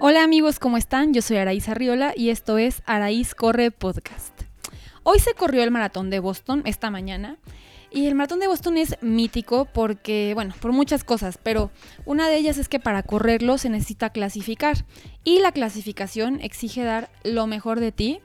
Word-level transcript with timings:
Hola 0.00 0.22
amigos, 0.22 0.60
¿cómo 0.60 0.76
están? 0.76 1.12
Yo 1.12 1.22
soy 1.22 1.38
Araíz 1.38 1.68
Arriola 1.68 2.12
y 2.14 2.30
esto 2.30 2.56
es 2.56 2.82
Araíz 2.86 3.34
Corre 3.34 3.72
Podcast. 3.72 4.32
Hoy 5.02 5.18
se 5.18 5.34
corrió 5.34 5.64
el 5.64 5.72
maratón 5.72 6.08
de 6.08 6.20
Boston 6.20 6.62
esta 6.66 6.88
mañana 6.88 7.36
y 7.90 8.06
el 8.06 8.14
maratón 8.14 8.38
de 8.38 8.46
Boston 8.46 8.76
es 8.76 8.96
mítico 9.00 9.64
porque, 9.64 10.34
bueno, 10.34 10.54
por 10.60 10.70
muchas 10.70 11.02
cosas, 11.02 11.36
pero 11.42 11.72
una 12.04 12.28
de 12.28 12.36
ellas 12.36 12.58
es 12.58 12.68
que 12.68 12.78
para 12.78 13.02
correrlo 13.02 13.58
se 13.58 13.70
necesita 13.70 14.10
clasificar 14.10 14.84
y 15.24 15.40
la 15.40 15.50
clasificación 15.50 16.40
exige 16.42 16.84
dar 16.84 17.10
lo 17.24 17.48
mejor 17.48 17.80
de 17.80 17.90
ti 17.90 18.20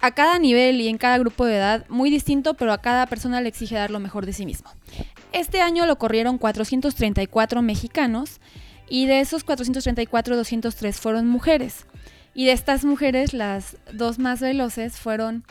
a 0.00 0.10
cada 0.10 0.40
nivel 0.40 0.80
y 0.80 0.88
en 0.88 0.98
cada 0.98 1.18
grupo 1.18 1.46
de 1.46 1.54
edad 1.54 1.86
muy 1.88 2.10
distinto, 2.10 2.54
pero 2.54 2.72
a 2.72 2.78
cada 2.78 3.06
persona 3.06 3.40
le 3.40 3.48
exige 3.48 3.76
dar 3.76 3.92
lo 3.92 4.00
mejor 4.00 4.26
de 4.26 4.32
sí 4.32 4.44
mismo. 4.44 4.72
Este 5.32 5.60
año 5.60 5.86
lo 5.86 5.98
corrieron 5.98 6.36
434 6.36 7.62
mexicanos 7.62 8.40
y 8.92 9.06
de 9.06 9.20
esos 9.20 9.42
434, 9.42 10.36
203 10.36 11.00
fueron 11.00 11.26
mujeres. 11.26 11.86
Y 12.34 12.44
de 12.44 12.52
estas 12.52 12.84
mujeres, 12.84 13.32
las 13.32 13.78
dos 13.90 14.18
más 14.18 14.40
veloces 14.40 14.98
fueron 14.98 15.44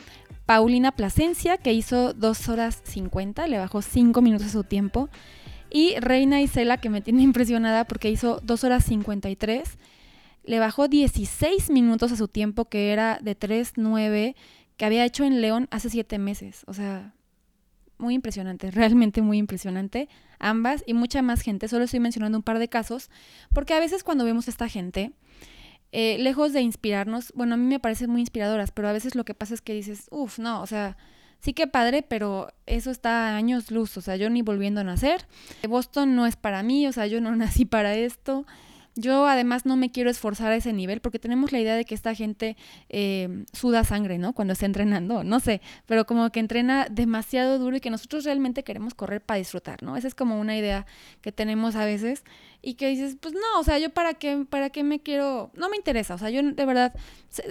Paulina 0.45 0.91
Plasencia, 0.91 1.58
que 1.58 1.73
hizo 1.73 2.13
2 2.13 2.49
horas 2.49 2.84
50, 2.84 3.48
le 3.48 3.58
bajó 3.58 3.82
5 3.82 4.22
minutos 4.22 4.46
a 4.46 4.52
su 4.52 4.63
tiempo, 4.63 5.09
y 5.72 5.96
Reina 5.99 6.40
Isela, 6.40 6.77
que 6.77 6.91
me 6.91 7.02
tiene 7.02 7.23
impresionada 7.23 7.85
porque 7.85 8.12
hizo 8.12 8.40
2 8.44 8.63
horas 8.63 8.85
53 8.85 9.77
le 10.44 10.60
bajó 10.60 10.88
16 10.88 11.71
minutos 11.71 12.12
a 12.12 12.18
su 12.18 12.27
tiempo, 12.27 12.66
que 12.66 12.91
era 12.91 13.18
de 13.21 13.38
3.9, 13.38 14.35
que 14.77 14.85
había 14.85 15.05
hecho 15.05 15.23
en 15.23 15.41
León 15.41 15.68
hace 15.71 15.90
7 15.90 16.20
meses. 16.20 16.63
O 16.68 16.76
sea, 16.76 17.13
muy 18.02 18.16
impresionante, 18.16 18.72
realmente 18.72 19.22
muy 19.22 19.38
impresionante. 19.38 20.10
Ambas 20.40 20.84
y 20.86 20.94
mucha 20.94 21.22
más 21.22 21.41
gente. 21.41 21.68
Solo 21.68 21.86
estoy 21.86 22.00
mencionando 22.00 22.38
un 22.38 22.44
par 22.44 22.60
de 22.60 22.68
casos, 22.68 23.10
porque 23.54 23.74
a 23.74 23.80
veces 23.80 24.04
cuando 24.04 24.26
vemos 24.26 24.48
a 24.48 24.52
esta 24.52 24.68
gente, 24.68 25.12
eh, 25.91 26.18
lejos 26.20 26.54
de 26.54 26.62
inspirarnos, 26.62 27.32
bueno, 27.35 27.55
a 27.55 27.57
mí 27.57 27.66
me 27.66 27.79
parecen 27.79 28.10
muy 28.10 28.22
inspiradoras, 28.22 28.72
pero 28.72 28.88
a 28.88 28.94
veces 28.94 29.16
lo 29.16 29.26
que 29.26 29.34
pasa 29.34 29.54
es 29.54 29.62
que 29.62 29.74
dices, 29.74 30.07
uff, 30.10 30.40
no, 30.40 30.62
o 30.62 30.68
sea, 30.68 30.98
sí 31.41 31.54
que 31.54 31.68
padre, 31.68 32.02
pero 32.02 32.54
eso 32.66 32.91
está 32.91 33.29
a 33.29 33.35
años 33.35 33.72
luz, 33.72 33.98
o 33.98 34.02
sea, 34.02 34.16
yo 34.16 34.29
ni 34.29 34.41
volviendo 34.41 34.82
a 34.82 34.84
nacer. 34.84 35.27
Boston 35.68 36.16
no 36.16 36.26
es 36.26 36.35
para 36.38 36.63
mí, 36.63 36.88
o 36.88 36.94
sea, 36.94 37.07
yo 37.07 37.20
no 37.20 37.35
nací 37.35 37.66
para 37.66 37.96
esto. 37.96 38.46
Yo 38.96 39.26
además 39.26 39.66
no 39.66 39.78
me 39.78 39.90
quiero 39.90 40.10
esforzar 40.10 40.52
a 40.52 40.56
ese 40.56 40.74
nivel 40.74 41.00
porque 41.00 41.18
tenemos 41.18 41.54
la 41.54 41.60
idea 41.60 41.76
de 41.76 41.86
que 41.86 41.96
esta 41.96 42.14
gente 42.14 42.58
eh, 42.90 43.46
suda 43.54 43.86
sangre, 43.86 44.18
¿no? 44.18 44.34
Cuando 44.34 44.52
está 44.52 44.66
entrenando, 44.66 45.24
no 45.24 45.40
sé, 45.40 45.62
pero 45.86 46.06
como 46.06 46.30
que 46.32 46.42
entrena 46.42 46.88
demasiado 46.92 47.58
duro 47.58 47.78
y 47.78 47.80
que 47.80 47.90
nosotros 47.90 48.26
realmente 48.26 48.64
queremos 48.64 48.94
correr 48.94 49.22
para 49.22 49.38
disfrutar, 49.38 49.82
¿no? 49.82 49.96
Esa 49.96 50.10
es 50.10 50.16
como 50.16 50.40
una 50.40 50.58
idea 50.58 50.86
que 51.22 51.32
tenemos 51.32 51.76
a 51.76 51.86
veces 51.86 52.24
y 52.62 52.74
que 52.74 52.90
dices, 52.90 53.16
pues 53.20 53.34
no, 53.34 53.60
o 53.60 53.64
sea, 53.64 53.80
yo 53.80 53.92
para 53.92 54.14
qué, 54.14 54.46
para 54.50 54.70
qué 54.70 54.84
me 54.84 55.00
quiero, 55.00 55.52
no 55.56 55.70
me 55.70 55.78
interesa, 55.78 56.16
o 56.16 56.18
sea, 56.18 56.30
yo 56.30 56.44
de 56.44 56.66
verdad, 56.66 56.94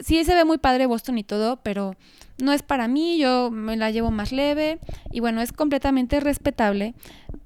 sí 0.02 0.22
se 0.24 0.34
ve 0.34 0.44
muy 0.44 0.58
padre 0.58 0.84
Boston 0.84 1.16
y 1.16 1.24
todo, 1.24 1.56
pero 1.62 1.96
no 2.38 2.52
es 2.52 2.62
para 2.62 2.86
mí, 2.86 3.18
yo 3.18 3.50
me 3.50 3.76
la 3.76 3.90
llevo 3.90 4.10
más 4.10 4.30
leve 4.30 4.78
y 5.10 5.20
bueno, 5.20 5.40
es 5.40 5.52
completamente 5.52 6.20
respetable, 6.20 6.94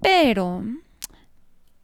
pero 0.00 0.64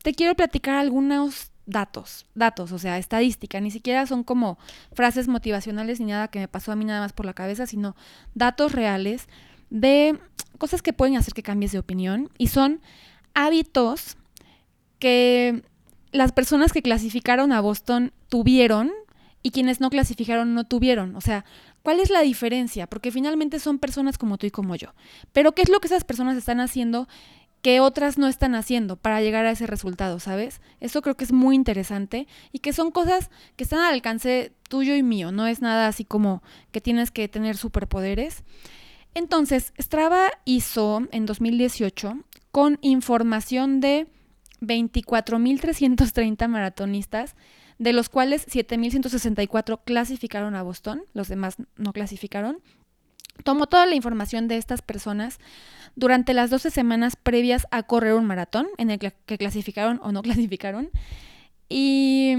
te 0.03 0.15
quiero 0.15 0.35
platicar 0.35 0.77
algunos 0.77 1.50
datos, 1.71 2.27
datos, 2.35 2.73
o 2.73 2.79
sea, 2.79 2.99
estadística, 2.99 3.61
ni 3.61 3.71
siquiera 3.71 4.07
son 4.07 4.25
como 4.25 4.59
frases 4.93 5.29
motivacionales 5.29 6.01
ni 6.01 6.07
nada 6.07 6.29
que 6.29 6.41
me 6.41 6.49
pasó 6.49 6.73
a 6.73 6.77
mí 6.77 6.85
nada 6.85 7.01
más 7.01 7.13
por 7.13 7.27
la 7.27 7.35
cabeza, 7.35 7.67
sino 7.67 7.97
datos 8.35 8.73
reales 8.73 9.29
de 9.71 10.19
cosas 10.59 10.83
que 10.83 10.93
pueden 10.93 11.17
hacer 11.17 11.33
que 11.33 11.43
cambies 11.43 11.73
de 11.73 11.79
opinión 11.79 12.31
y 12.37 12.49
son 12.49 12.81
hábitos 13.35 14.17
que 14.99 15.63
las 16.13 16.33
personas 16.33 16.73
que 16.73 16.83
clasificaron 16.83 17.53
a 17.53 17.61
Boston 17.61 18.13
tuvieron 18.29 18.91
y 19.43 19.53
quienes 19.53 19.81
no 19.81 19.91
clasificaron 19.91 20.55
no 20.55 20.65
tuvieron. 20.65 21.17
O 21.17 21.21
sea, 21.21 21.45
¿cuál 21.83 22.01
es 22.01 22.11
la 22.11 22.21
diferencia? 22.21 22.87
Porque 22.87 23.11
finalmente 23.11 23.59
son 23.59 23.79
personas 23.79 24.19
como 24.19 24.37
tú 24.37 24.47
y 24.47 24.51
como 24.51 24.77
yo. 24.77 24.93
Pero 25.33 25.53
¿qué 25.53 25.63
es 25.63 25.71
lo 25.71 25.81
que 25.81 25.87
esas 25.87 26.05
personas 26.05 26.37
están 26.37 26.61
haciendo 26.61 27.09
que 27.63 27.81
otras 27.81 28.19
no 28.19 28.27
están 28.27 28.55
haciendo 28.55 28.97
para 28.97 29.21
llegar 29.21 29.47
a 29.47 29.51
ese 29.51 29.67
resultado, 29.67 30.19
¿sabes? 30.19 30.61
Eso 30.81 31.03
creo 31.03 31.17
que 31.17 31.25
es 31.25 31.33
muy 31.33 31.55
interesante 31.55 32.27
y 32.53 32.61
que 32.61 32.73
son 32.73 32.91
cosas 32.91 33.31
que 33.57 33.65
están 33.65 33.81
al 33.81 33.95
alcance 33.95 34.53
tuyo 34.69 34.95
y 34.95 35.03
mío, 35.03 35.33
no 35.33 35.47
es 35.47 35.61
nada 35.61 35.87
así 35.87 36.05
como 36.05 36.43
que 36.73 36.81
tienes 36.81 37.11
que 37.11 37.29
tener 37.29 37.57
superpoderes. 37.57 38.45
Entonces, 39.15 39.73
Strava 39.79 40.31
hizo 40.45 41.03
en 41.11 41.27
2018 41.27 42.15
con 42.51 42.79
información 42.81 43.81
de 43.81 44.07
24.330 44.61 46.49
maratonistas, 46.49 47.35
de 47.79 47.93
los 47.93 48.09
cuales 48.09 48.47
7.164 48.47 49.81
clasificaron 49.85 50.55
a 50.55 50.63
Boston, 50.63 51.03
los 51.15 51.29
demás 51.29 51.57
no 51.77 51.93
clasificaron. 51.93 52.61
Tomó 53.45 53.67
toda 53.67 53.87
la 53.87 53.95
información 53.95 54.49
de 54.49 54.57
estas 54.57 54.83
personas 54.83 55.39
durante 55.97 56.35
las 56.35 56.51
12 56.51 56.71
semanas 56.71 57.17
previas 57.17 57.67
a 57.71 57.83
correr 57.83 58.15
un 58.15 58.27
maratón, 58.27 58.69
en 58.79 58.91
el 58.91 58.99
que 58.99 59.39
clasificaron 59.39 60.01
o 60.03 60.13
no 60.13 60.23
clasificaron. 60.23 60.91
Y 61.69 62.35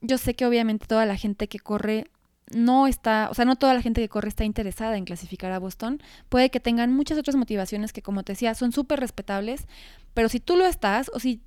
yo 0.00 0.18
sé 0.18 0.34
que 0.34 0.46
obviamente 0.46 0.86
toda 0.86 1.06
la 1.06 1.16
gente 1.16 1.48
que 1.48 1.58
corre 1.58 2.06
no 2.50 2.86
está, 2.86 3.28
o 3.30 3.34
sea, 3.34 3.44
no 3.44 3.56
toda 3.56 3.74
la 3.74 3.82
gente 3.82 4.00
que 4.00 4.08
corre 4.08 4.28
está 4.28 4.44
interesada 4.44 4.96
en 4.96 5.04
clasificar 5.04 5.52
a 5.52 5.58
Boston. 5.58 6.02
Puede 6.28 6.50
que 6.50 6.60
tengan 6.60 6.92
muchas 6.92 7.18
otras 7.18 7.36
motivaciones 7.36 7.92
que, 7.92 8.02
como 8.02 8.22
te 8.22 8.32
decía, 8.32 8.54
son 8.54 8.72
súper 8.72 9.00
respetables, 9.00 9.66
pero 10.14 10.28
si 10.28 10.40
tú 10.40 10.56
lo 10.56 10.66
estás, 10.66 11.10
o 11.14 11.20
si 11.20 11.40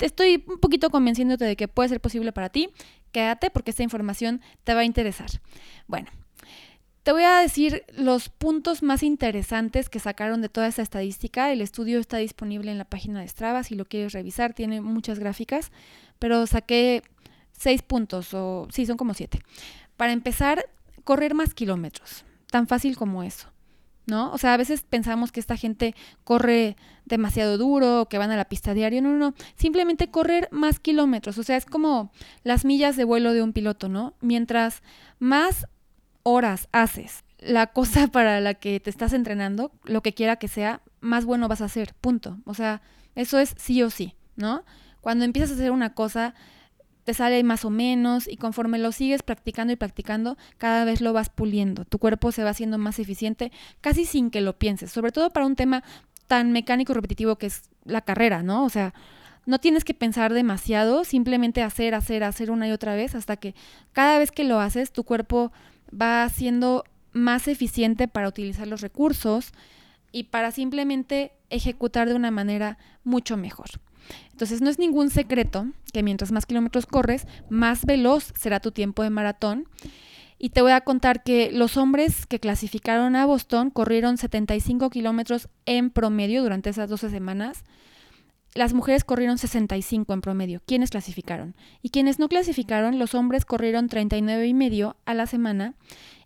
estoy 0.00 0.44
un 0.48 0.58
poquito 0.58 0.90
convenciéndote 0.90 1.44
de 1.44 1.56
que 1.56 1.68
puede 1.68 1.90
ser 1.90 2.00
posible 2.00 2.32
para 2.32 2.48
ti, 2.48 2.70
quédate 3.12 3.50
porque 3.50 3.70
esta 3.70 3.82
información 3.82 4.40
te 4.64 4.74
va 4.74 4.80
a 4.80 4.84
interesar. 4.84 5.28
Bueno, 5.86 6.08
te 7.02 7.12
voy 7.12 7.24
a 7.24 7.38
decir 7.38 7.84
los 7.96 8.28
puntos 8.28 8.82
más 8.82 9.02
interesantes 9.02 9.88
que 9.88 9.98
sacaron 9.98 10.40
de 10.40 10.48
toda 10.48 10.68
esta 10.68 10.82
estadística. 10.82 11.50
El 11.50 11.60
estudio 11.60 11.98
está 11.98 12.18
disponible 12.18 12.70
en 12.70 12.78
la 12.78 12.84
página 12.84 13.20
de 13.20 13.28
Strava 13.28 13.64
si 13.64 13.74
lo 13.74 13.84
quieres 13.84 14.12
revisar. 14.12 14.54
Tiene 14.54 14.80
muchas 14.80 15.18
gráficas, 15.18 15.72
pero 16.18 16.46
saqué 16.46 17.02
seis 17.50 17.82
puntos, 17.82 18.32
o 18.34 18.68
sí, 18.70 18.86
son 18.86 18.96
como 18.96 19.14
siete. 19.14 19.40
Para 19.96 20.12
empezar, 20.12 20.66
correr 21.04 21.34
más 21.34 21.54
kilómetros. 21.54 22.24
Tan 22.50 22.68
fácil 22.68 22.96
como 22.96 23.22
eso. 23.22 23.48
¿No? 24.04 24.32
O 24.32 24.38
sea, 24.38 24.54
a 24.54 24.56
veces 24.56 24.82
pensamos 24.82 25.30
que 25.30 25.38
esta 25.38 25.56
gente 25.56 25.94
corre 26.24 26.76
demasiado 27.04 27.56
duro, 27.56 28.08
que 28.10 28.18
van 28.18 28.32
a 28.32 28.36
la 28.36 28.46
pista 28.46 28.74
diario. 28.74 29.00
No, 29.00 29.10
no, 29.10 29.16
no. 29.16 29.34
Simplemente 29.54 30.10
correr 30.10 30.48
más 30.50 30.80
kilómetros. 30.80 31.38
O 31.38 31.44
sea, 31.44 31.56
es 31.56 31.66
como 31.66 32.10
las 32.42 32.64
millas 32.64 32.96
de 32.96 33.04
vuelo 33.04 33.32
de 33.32 33.42
un 33.42 33.52
piloto, 33.52 33.88
¿no? 33.88 34.14
Mientras 34.20 34.82
más 35.20 35.68
horas 36.22 36.68
haces 36.72 37.24
la 37.42 37.66
cosa 37.68 38.06
para 38.12 38.40
la 38.40 38.54
que 38.54 38.80
te 38.80 38.90
estás 38.90 39.12
entrenando, 39.12 39.72
lo 39.84 40.02
que 40.02 40.14
quiera 40.14 40.36
que 40.36 40.48
sea, 40.48 40.82
más 41.00 41.24
bueno 41.24 41.48
vas 41.48 41.60
a 41.60 41.66
hacer, 41.66 41.94
punto. 42.00 42.38
O 42.44 42.54
sea, 42.54 42.82
eso 43.14 43.38
es 43.38 43.54
sí 43.58 43.82
o 43.82 43.90
sí, 43.90 44.14
¿no? 44.36 44.64
Cuando 45.00 45.24
empiezas 45.24 45.50
a 45.50 45.54
hacer 45.54 45.70
una 45.72 45.94
cosa, 45.94 46.34
te 47.04 47.14
sale 47.14 47.42
más 47.42 47.64
o 47.64 47.70
menos 47.70 48.28
y 48.28 48.36
conforme 48.36 48.78
lo 48.78 48.92
sigues 48.92 49.22
practicando 49.22 49.72
y 49.72 49.76
practicando, 49.76 50.36
cada 50.58 50.84
vez 50.84 51.00
lo 51.00 51.12
vas 51.12 51.28
puliendo. 51.28 51.84
Tu 51.84 51.98
cuerpo 51.98 52.30
se 52.30 52.44
va 52.44 52.50
haciendo 52.50 52.78
más 52.78 52.98
eficiente 53.00 53.50
casi 53.80 54.04
sin 54.04 54.30
que 54.30 54.40
lo 54.40 54.58
pienses, 54.58 54.92
sobre 54.92 55.10
todo 55.10 55.30
para 55.30 55.46
un 55.46 55.56
tema 55.56 55.82
tan 56.28 56.52
mecánico 56.52 56.92
y 56.92 56.94
repetitivo 56.94 57.36
que 57.36 57.46
es 57.46 57.64
la 57.84 58.02
carrera, 58.02 58.44
¿no? 58.44 58.64
O 58.64 58.68
sea, 58.68 58.94
no 59.44 59.58
tienes 59.58 59.82
que 59.82 59.94
pensar 59.94 60.32
demasiado, 60.32 61.02
simplemente 61.02 61.62
hacer, 61.62 61.96
hacer, 61.96 62.22
hacer 62.22 62.52
una 62.52 62.68
y 62.68 62.70
otra 62.70 62.94
vez 62.94 63.16
hasta 63.16 63.36
que 63.36 63.56
cada 63.90 64.20
vez 64.20 64.30
que 64.30 64.44
lo 64.44 64.60
haces, 64.60 64.92
tu 64.92 65.02
cuerpo 65.02 65.50
va 65.92 66.28
siendo 66.28 66.84
más 67.12 67.48
eficiente 67.48 68.08
para 68.08 68.28
utilizar 68.28 68.66
los 68.66 68.80
recursos 68.80 69.52
y 70.12 70.24
para 70.24 70.50
simplemente 70.50 71.32
ejecutar 71.50 72.08
de 72.08 72.14
una 72.14 72.30
manera 72.30 72.78
mucho 73.04 73.36
mejor. 73.36 73.68
Entonces 74.30 74.60
no 74.60 74.70
es 74.70 74.78
ningún 74.78 75.10
secreto 75.10 75.66
que 75.92 76.02
mientras 76.02 76.32
más 76.32 76.46
kilómetros 76.46 76.86
corres, 76.86 77.26
más 77.48 77.84
veloz 77.84 78.32
será 78.38 78.60
tu 78.60 78.72
tiempo 78.72 79.02
de 79.02 79.10
maratón. 79.10 79.68
Y 80.38 80.50
te 80.50 80.60
voy 80.60 80.72
a 80.72 80.80
contar 80.80 81.22
que 81.22 81.52
los 81.52 81.76
hombres 81.76 82.26
que 82.26 82.40
clasificaron 82.40 83.14
a 83.14 83.26
Boston 83.26 83.70
corrieron 83.70 84.18
75 84.18 84.90
kilómetros 84.90 85.48
en 85.66 85.90
promedio 85.90 86.42
durante 86.42 86.70
esas 86.70 86.90
12 86.90 87.10
semanas 87.10 87.62
las 88.54 88.74
mujeres 88.74 89.04
corrieron 89.04 89.38
65 89.38 90.12
en 90.12 90.20
promedio. 90.20 90.62
¿Quiénes 90.66 90.90
clasificaron? 90.90 91.54
Y 91.80 91.90
quienes 91.90 92.18
no 92.18 92.28
clasificaron, 92.28 92.98
los 92.98 93.14
hombres 93.14 93.44
corrieron 93.44 93.88
39 93.88 94.46
y 94.46 94.54
medio 94.54 94.96
a 95.04 95.14
la 95.14 95.26
semana 95.26 95.74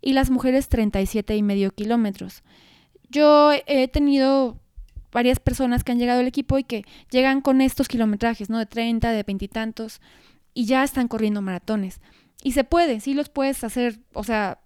y 0.01 0.13
las 0.13 0.31
mujeres 0.31 0.69
37 0.69 1.37
y 1.37 1.43
medio 1.43 1.71
kilómetros. 1.71 2.43
Yo 3.11 3.53
he 3.67 3.89
tenido 3.89 4.59
varias 5.13 5.39
personas 5.39 5.85
que 5.85 5.93
han 5.93 5.99
llegado 5.99 6.21
al 6.21 6.27
equipo 6.27 6.59
y 6.59 6.65
que 6.65 6.85
llegan 7.11 7.41
con 7.41 7.61
estos 7.61 7.89
kilometrajes, 7.89 8.51
¿no? 8.51 8.59
De 8.59 8.67
30, 8.67 9.11
de 9.13 9.23
20 9.23 9.45
y 9.45 9.51
y 10.53 10.67
ya 10.67 10.83
están 10.83 11.07
corriendo 11.07 11.43
maratones. 11.43 12.01
Y 12.43 12.53
se 12.53 12.65
puede, 12.65 13.01
sí 13.01 13.15
los 13.15 13.29
puedes 13.29 13.63
hacer, 13.63 13.99
o 14.13 14.25
sea, 14.25 14.59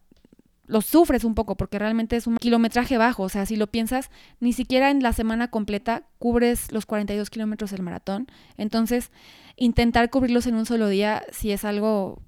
lo 0.71 0.83
sufres 0.83 1.25
un 1.25 1.35
poco 1.35 1.57
porque 1.57 1.81
realmente 1.81 2.15
es 2.15 2.29
un 2.29 2.37
kilometraje 2.37 2.97
bajo. 2.97 3.25
O 3.25 3.29
sea, 3.29 3.45
si 3.45 3.57
lo 3.57 3.67
piensas, 3.67 4.09
ni 4.39 4.53
siquiera 4.53 4.91
en 4.91 5.03
la 5.03 5.13
semana 5.13 5.49
completa 5.49 6.05
cubres 6.19 6.71
los 6.71 6.87
42 6.87 7.29
kilómetros 7.29 7.73
del 7.73 7.83
maratón. 7.83 8.29
Entonces, 8.57 9.11
intentar 9.57 10.11
cubrirlos 10.11 10.47
en 10.47 10.55
un 10.55 10.67
solo 10.67 10.89
día 10.89 11.25
si 11.33 11.51
es 11.51 11.65
algo 11.65 12.23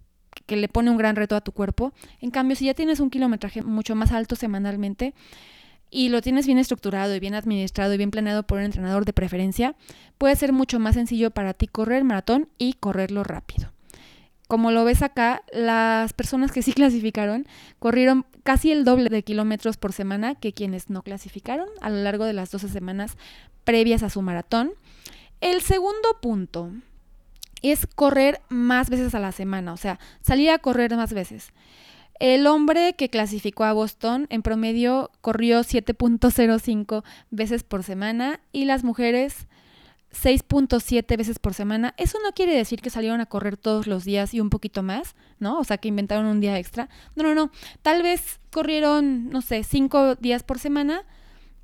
que 0.46 0.56
le 0.56 0.68
pone 0.68 0.90
un 0.90 0.96
gran 0.96 1.14
reto 1.14 1.36
a 1.36 1.40
tu 1.40 1.52
cuerpo. 1.52 1.92
En 2.20 2.32
cambio, 2.32 2.56
si 2.56 2.64
ya 2.64 2.74
tienes 2.74 2.98
un 2.98 3.10
kilometraje 3.10 3.62
mucho 3.62 3.94
más 3.94 4.10
alto 4.10 4.34
semanalmente 4.34 5.14
y 5.88 6.08
lo 6.08 6.20
tienes 6.20 6.46
bien 6.46 6.58
estructurado 6.58 7.14
y 7.14 7.20
bien 7.20 7.34
administrado 7.34 7.94
y 7.94 7.96
bien 7.96 8.10
planeado 8.10 8.42
por 8.42 8.58
un 8.58 8.64
entrenador 8.64 9.04
de 9.04 9.12
preferencia, 9.12 9.76
puede 10.18 10.34
ser 10.34 10.52
mucho 10.52 10.80
más 10.80 10.96
sencillo 10.96 11.30
para 11.30 11.54
ti 11.54 11.68
correr 11.68 12.02
maratón 12.02 12.48
y 12.58 12.72
correrlo 12.72 13.22
rápido. 13.22 13.70
Como 14.52 14.70
lo 14.70 14.84
ves 14.84 15.00
acá, 15.00 15.44
las 15.50 16.12
personas 16.12 16.52
que 16.52 16.60
sí 16.60 16.72
clasificaron 16.74 17.46
corrieron 17.78 18.26
casi 18.42 18.70
el 18.70 18.84
doble 18.84 19.08
de 19.08 19.22
kilómetros 19.22 19.78
por 19.78 19.94
semana 19.94 20.34
que 20.34 20.52
quienes 20.52 20.90
no 20.90 21.00
clasificaron 21.00 21.70
a 21.80 21.88
lo 21.88 21.96
largo 22.02 22.26
de 22.26 22.34
las 22.34 22.50
12 22.50 22.68
semanas 22.68 23.16
previas 23.64 24.02
a 24.02 24.10
su 24.10 24.20
maratón. 24.20 24.74
El 25.40 25.62
segundo 25.62 26.20
punto 26.20 26.70
es 27.62 27.86
correr 27.86 28.42
más 28.50 28.90
veces 28.90 29.14
a 29.14 29.20
la 29.20 29.32
semana, 29.32 29.72
o 29.72 29.78
sea, 29.78 29.98
salir 30.20 30.50
a 30.50 30.58
correr 30.58 30.94
más 30.96 31.14
veces. 31.14 31.54
El 32.20 32.46
hombre 32.46 32.92
que 32.92 33.08
clasificó 33.08 33.64
a 33.64 33.72
Boston 33.72 34.26
en 34.28 34.42
promedio 34.42 35.10
corrió 35.22 35.60
7.05 35.60 37.04
veces 37.30 37.64
por 37.64 37.84
semana 37.84 38.38
y 38.52 38.66
las 38.66 38.84
mujeres 38.84 39.46
6.7 40.12 41.16
veces 41.16 41.38
por 41.38 41.54
semana. 41.54 41.94
Eso 41.96 42.18
no 42.22 42.32
quiere 42.32 42.54
decir 42.54 42.80
que 42.80 42.90
salieron 42.90 43.20
a 43.20 43.26
correr 43.26 43.56
todos 43.56 43.86
los 43.86 44.04
días 44.04 44.34
y 44.34 44.40
un 44.40 44.50
poquito 44.50 44.82
más, 44.82 45.14
¿no? 45.38 45.58
O 45.58 45.64
sea, 45.64 45.78
que 45.78 45.88
inventaron 45.88 46.26
un 46.26 46.40
día 46.40 46.58
extra. 46.58 46.88
No, 47.16 47.22
no, 47.22 47.34
no. 47.34 47.50
Tal 47.82 48.02
vez 48.02 48.40
corrieron, 48.50 49.30
no 49.30 49.40
sé, 49.42 49.64
5 49.64 50.16
días 50.16 50.42
por 50.42 50.58
semana, 50.58 51.04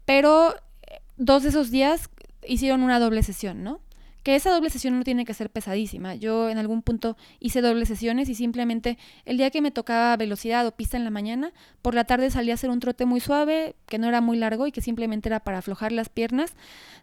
pero 0.05 0.55
eh, 0.83 1.01
dos 1.17 1.43
de 1.43 1.51
esos 1.51 1.71
días 1.71 2.09
hicieron 2.47 2.83
una 2.83 2.99
doble 2.99 3.23
sesión, 3.23 3.63
¿no? 3.63 3.81
Que 4.29 4.37
esa 4.37 4.51
doble 4.51 4.69
sesión 4.69 4.99
no 4.99 5.05
tiene 5.05 5.25
que 5.25 5.33
ser 5.33 5.49
pesadísima. 5.49 6.15
Yo 6.15 6.51
en 6.51 6.59
algún 6.59 6.83
punto 6.83 7.17
hice 7.41 7.63
dobles 7.63 7.89
sesiones 7.89 8.29
y 8.29 8.35
simplemente 8.35 8.99
el 9.25 9.39
día 9.39 9.49
que 9.49 9.63
me 9.63 9.71
tocaba 9.71 10.15
velocidad 10.19 10.67
o 10.67 10.73
pista 10.73 10.99
en 10.99 11.05
la 11.05 11.09
mañana, 11.09 11.55
por 11.81 11.95
la 11.95 12.05
tarde 12.05 12.31
salía 12.31 12.53
a 12.53 12.57
hacer 12.57 12.69
un 12.69 12.79
trote 12.79 13.07
muy 13.07 13.21
suave, 13.21 13.75
que 13.87 13.97
no 13.97 14.07
era 14.07 14.21
muy 14.21 14.37
largo 14.37 14.67
y 14.67 14.71
que 14.71 14.83
simplemente 14.83 15.31
era 15.31 15.41
para 15.41 15.57
aflojar 15.57 15.93
las 15.93 16.11
piernas, 16.11 16.53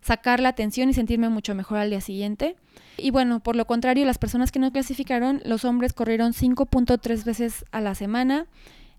sacar 0.01 0.39
la 0.39 0.54
tensión 0.54 0.88
y 0.88 0.94
sentirme 0.94 1.30
mucho 1.30 1.56
mejor 1.56 1.80
al 1.80 1.89
día 1.89 2.00
siguiente. 2.00 2.57
Y 2.95 3.10
bueno, 3.10 3.39
por 3.39 3.56
lo 3.56 3.66
contrario, 3.66 4.06
las 4.06 4.19
personas 4.19 4.51
que 4.51 4.60
no 4.60 4.72
clasificaron, 4.72 5.42
los 5.45 5.66
hombres 5.66 5.94
corrieron 5.94 6.31
5.3 6.31 7.24
veces 7.24 7.66
a 7.72 7.81
la 7.81 7.95
semana 7.95 8.45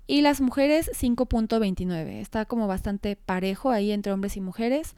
y 0.09 0.23
las 0.23 0.41
mujeres 0.41 0.91
5.29. 1.01 2.21
Está 2.21 2.45
como 2.45 2.67
bastante 2.67 3.15
parejo 3.15 3.71
ahí 3.71 3.93
entre 3.93 4.11
hombres 4.11 4.37
y 4.37 4.41
mujeres. 4.41 4.97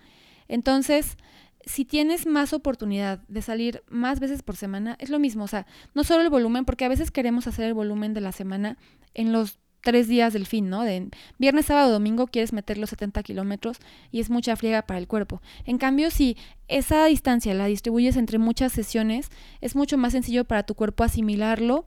Entonces, 0.48 1.18
si 1.64 1.84
tienes 1.84 2.26
más 2.26 2.52
oportunidad 2.52 3.20
de 3.28 3.42
salir 3.42 3.82
más 3.88 4.20
veces 4.20 4.42
por 4.42 4.56
semana, 4.56 4.96
es 5.00 5.10
lo 5.10 5.18
mismo. 5.18 5.44
O 5.44 5.48
sea, 5.48 5.66
no 5.94 6.04
solo 6.04 6.22
el 6.22 6.30
volumen, 6.30 6.64
porque 6.64 6.84
a 6.84 6.88
veces 6.88 7.10
queremos 7.10 7.46
hacer 7.46 7.66
el 7.66 7.74
volumen 7.74 8.14
de 8.14 8.20
la 8.20 8.32
semana 8.32 8.78
en 9.14 9.32
los 9.32 9.58
tres 9.80 10.08
días 10.08 10.32
del 10.32 10.46
fin, 10.46 10.68
¿no? 10.68 10.82
De 10.82 11.08
viernes, 11.38 11.66
sábado, 11.66 11.92
domingo 11.92 12.26
quieres 12.26 12.52
meter 12.52 12.78
los 12.78 12.90
70 12.90 13.22
kilómetros 13.22 13.78
y 14.10 14.20
es 14.20 14.30
mucha 14.30 14.56
friega 14.56 14.82
para 14.82 14.98
el 14.98 15.06
cuerpo. 15.06 15.40
En 15.64 15.78
cambio, 15.78 16.10
si 16.10 16.36
esa 16.66 17.04
distancia 17.06 17.54
la 17.54 17.66
distribuyes 17.66 18.16
entre 18.16 18.38
muchas 18.38 18.72
sesiones, 18.72 19.30
es 19.60 19.76
mucho 19.76 19.96
más 19.96 20.12
sencillo 20.12 20.44
para 20.44 20.64
tu 20.64 20.74
cuerpo 20.74 21.04
asimilarlo 21.04 21.86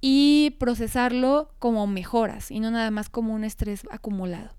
y 0.00 0.56
procesarlo 0.58 1.50
como 1.58 1.86
mejoras 1.86 2.50
y 2.50 2.60
no 2.60 2.70
nada 2.70 2.90
más 2.90 3.08
como 3.08 3.34
un 3.34 3.44
estrés 3.44 3.82
acumulado. 3.90 4.50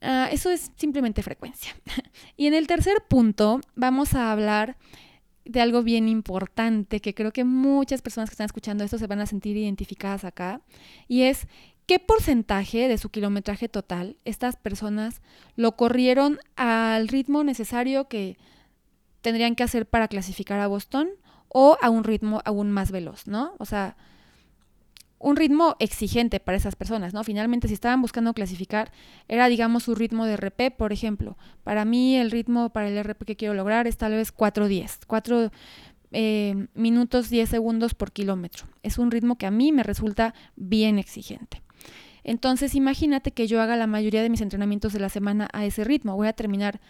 Ah, 0.00 0.28
eso 0.30 0.50
es 0.50 0.70
simplemente 0.76 1.22
frecuencia. 1.22 1.74
y 2.36 2.46
en 2.46 2.54
el 2.54 2.66
tercer 2.66 2.96
punto 3.08 3.60
vamos 3.74 4.14
a 4.14 4.30
hablar 4.32 4.76
de 5.44 5.60
algo 5.60 5.82
bien 5.82 6.08
importante 6.08 7.00
que 7.00 7.14
creo 7.14 7.32
que 7.32 7.42
muchas 7.42 8.02
personas 8.02 8.28
que 8.28 8.34
están 8.34 8.46
escuchando 8.46 8.84
esto 8.84 8.98
se 8.98 9.06
van 9.06 9.20
a 9.20 9.26
sentir 9.26 9.56
identificadas 9.56 10.24
acá, 10.24 10.60
y 11.08 11.22
es 11.22 11.48
qué 11.86 11.98
porcentaje 11.98 12.86
de 12.86 12.98
su 12.98 13.08
kilometraje 13.08 13.68
total 13.68 14.18
estas 14.26 14.56
personas 14.56 15.22
lo 15.56 15.74
corrieron 15.74 16.38
al 16.54 17.08
ritmo 17.08 17.44
necesario 17.44 18.08
que 18.08 18.36
tendrían 19.22 19.54
que 19.54 19.62
hacer 19.62 19.86
para 19.86 20.06
clasificar 20.06 20.60
a 20.60 20.66
Boston 20.66 21.08
o 21.48 21.78
a 21.80 21.88
un 21.88 22.04
ritmo 22.04 22.42
aún 22.44 22.70
más 22.70 22.90
veloz, 22.90 23.26
¿no? 23.26 23.54
O 23.58 23.64
sea, 23.64 23.96
un 25.18 25.36
ritmo 25.36 25.76
exigente 25.80 26.40
para 26.40 26.56
esas 26.56 26.76
personas, 26.76 27.12
¿no? 27.12 27.24
Finalmente, 27.24 27.68
si 27.68 27.74
estaban 27.74 28.00
buscando 28.00 28.32
clasificar, 28.34 28.92
era, 29.26 29.48
digamos, 29.48 29.84
su 29.84 29.94
ritmo 29.94 30.26
de 30.26 30.36
RP, 30.36 30.70
por 30.76 30.92
ejemplo. 30.92 31.36
Para 31.64 31.84
mí, 31.84 32.16
el 32.16 32.30
ritmo 32.30 32.70
para 32.70 32.88
el 32.88 33.02
RP 33.02 33.24
que 33.24 33.36
quiero 33.36 33.54
lograr 33.54 33.86
es 33.86 33.96
tal 33.96 34.12
vez 34.12 34.34
4.10, 34.34 35.00
4 35.06 35.50
eh, 36.12 36.66
minutos 36.74 37.30
10 37.30 37.48
segundos 37.48 37.94
por 37.94 38.12
kilómetro. 38.12 38.66
Es 38.82 38.98
un 38.98 39.10
ritmo 39.10 39.36
que 39.36 39.46
a 39.46 39.50
mí 39.50 39.72
me 39.72 39.82
resulta 39.82 40.34
bien 40.56 40.98
exigente. 40.98 41.62
Entonces, 42.24 42.74
imagínate 42.74 43.32
que 43.32 43.46
yo 43.46 43.60
haga 43.60 43.76
la 43.76 43.86
mayoría 43.86 44.22
de 44.22 44.30
mis 44.30 44.40
entrenamientos 44.40 44.92
de 44.92 45.00
la 45.00 45.08
semana 45.08 45.48
a 45.52 45.64
ese 45.64 45.84
ritmo. 45.84 46.14
Voy 46.14 46.28
a 46.28 46.32
terminar 46.32 46.80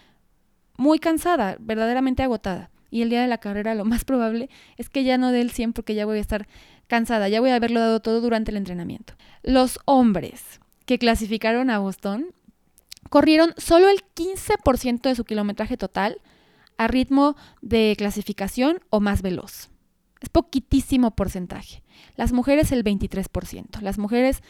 muy 0.77 0.99
cansada, 0.99 1.57
verdaderamente 1.59 2.23
agotada. 2.23 2.69
Y 2.91 3.01
el 3.01 3.09
día 3.09 3.21
de 3.21 3.27
la 3.27 3.37
carrera 3.37 3.75
lo 3.75 3.85
más 3.85 4.05
probable 4.05 4.49
es 4.77 4.89
que 4.89 5.03
ya 5.03 5.17
no 5.17 5.31
dé 5.31 5.41
el 5.41 5.51
100 5.51 5.73
porque 5.73 5.95
ya 5.95 6.05
voy 6.05 6.17
a 6.17 6.21
estar 6.21 6.47
cansada, 6.89 7.29
ya 7.29 7.39
voy 7.39 7.51
a 7.51 7.55
haberlo 7.55 7.79
dado 7.79 8.01
todo 8.01 8.19
durante 8.19 8.51
el 8.51 8.57
entrenamiento. 8.57 9.13
Los 9.43 9.79
hombres 9.85 10.59
que 10.85 10.99
clasificaron 10.99 11.69
a 11.69 11.79
Boston 11.79 12.27
corrieron 13.09 13.53
solo 13.57 13.87
el 13.87 13.99
15% 14.15 15.01
de 15.01 15.15
su 15.15 15.23
kilometraje 15.23 15.77
total 15.77 16.19
a 16.77 16.87
ritmo 16.87 17.35
de 17.61 17.95
clasificación 17.97 18.79
o 18.89 18.99
más 18.99 19.21
veloz. 19.21 19.69
Es 20.19 20.29
poquitísimo 20.29 21.11
porcentaje. 21.11 21.83
Las 22.15 22.33
mujeres 22.33 22.71
el 22.71 22.83
23%. 22.83 23.81
Las 23.81 23.97
mujeres 23.97 24.41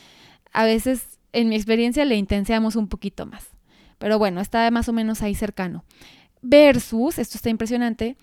a 0.52 0.64
veces, 0.64 1.20
en 1.34 1.50
mi 1.50 1.56
experiencia, 1.56 2.06
le 2.06 2.16
intenseamos 2.16 2.76
un 2.76 2.88
poquito 2.88 3.26
más. 3.26 3.48
Pero 3.98 4.18
bueno, 4.18 4.42
está 4.42 4.70
más 4.72 4.90
o 4.90 4.94
menos 4.94 5.22
ahí 5.22 5.36
cercano. 5.36 5.84
Versus, 6.42 7.20
esto 7.20 7.38
está 7.38 7.50
impresionante, 7.50 8.16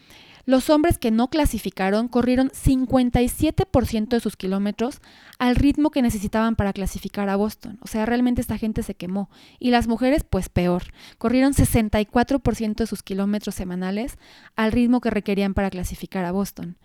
los 0.47 0.71
hombres 0.71 0.97
que 0.97 1.11
no 1.11 1.29
clasificaron 1.29 2.07
corrieron 2.07 2.51
57% 2.51 4.09
de 4.09 4.21
sus 4.21 4.37
kilómetros 4.37 5.01
al 5.39 5.57
ritmo 5.57 5.91
que 5.91 6.03
necesitaban 6.03 6.55
para 6.55 6.73
clasificar 6.73 7.29
a 7.29 7.35
Boston. 7.35 7.79
O 7.83 7.89
sea, 7.89 8.07
realmente 8.07 8.41
esta 8.41 8.57
gente 8.57 8.85
se 8.85 8.95
quemó. 8.95 9.29
Y 9.59 9.73
las 9.73 9.89
mujeres, 9.89 10.25
pues 10.29 10.49
peor. 10.49 10.85
Corrieron 11.19 11.53
64% 11.53 12.77
de 12.77 12.87
sus 12.87 13.03
kilómetros 13.03 13.57
semanales 13.57 14.19
al 14.55 14.71
ritmo 14.71 15.01
que 15.01 15.11
requerían 15.11 15.53
para 15.53 15.69
clasificar 15.69 16.25
a 16.25 16.31
Boston. 16.31 16.77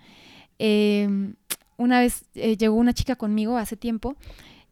Em, 0.57 1.35
una 1.77 1.99
vez 1.99 2.25
eh, 2.33 2.57
llegó 2.57 2.75
una 2.75 2.93
chica 2.93 3.15
conmigo 3.15 3.57
hace 3.57 3.77
tiempo 3.77 4.15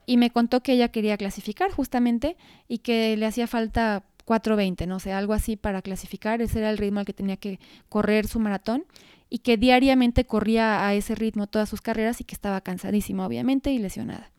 y 0.08 0.18
me 0.18 0.32
contó 0.32 0.64
que 0.64 0.74
ella 0.74 0.88
quería 0.90 1.18
clasificar 1.18 1.72
justamente 1.72 2.38
y 2.68 2.80
que 2.80 3.16
le 3.18 3.28
hacía 3.28 3.46
falta 3.46 4.04
4.20, 4.30 4.86
no 4.88 5.00
sé, 5.00 5.12
algo 5.12 5.34
así 5.34 5.56
para 5.56 5.82
clasificar, 5.82 6.40
ese 6.42 6.60
era 6.60 6.70
el 6.70 6.78
ritmo 6.78 7.00
al 7.00 7.06
que 7.08 7.14
tenía 7.14 7.38
que 7.38 7.60
correr 7.90 8.28
su 8.28 8.40
maratón 8.40 8.86
y 9.28 9.40
que 9.40 9.58
diariamente 9.58 10.26
corría 10.26 10.88
a 10.88 10.94
ese 10.94 11.16
ritmo 11.16 11.48
todas 11.48 11.68
sus 11.68 11.82
carreras 11.82 12.22
y 12.22 12.24
que 12.24 12.36
estaba 12.36 12.62
cansadísima, 12.62 13.26
obviamente, 13.26 13.72
y 13.72 13.80
lesionada. 13.80 14.32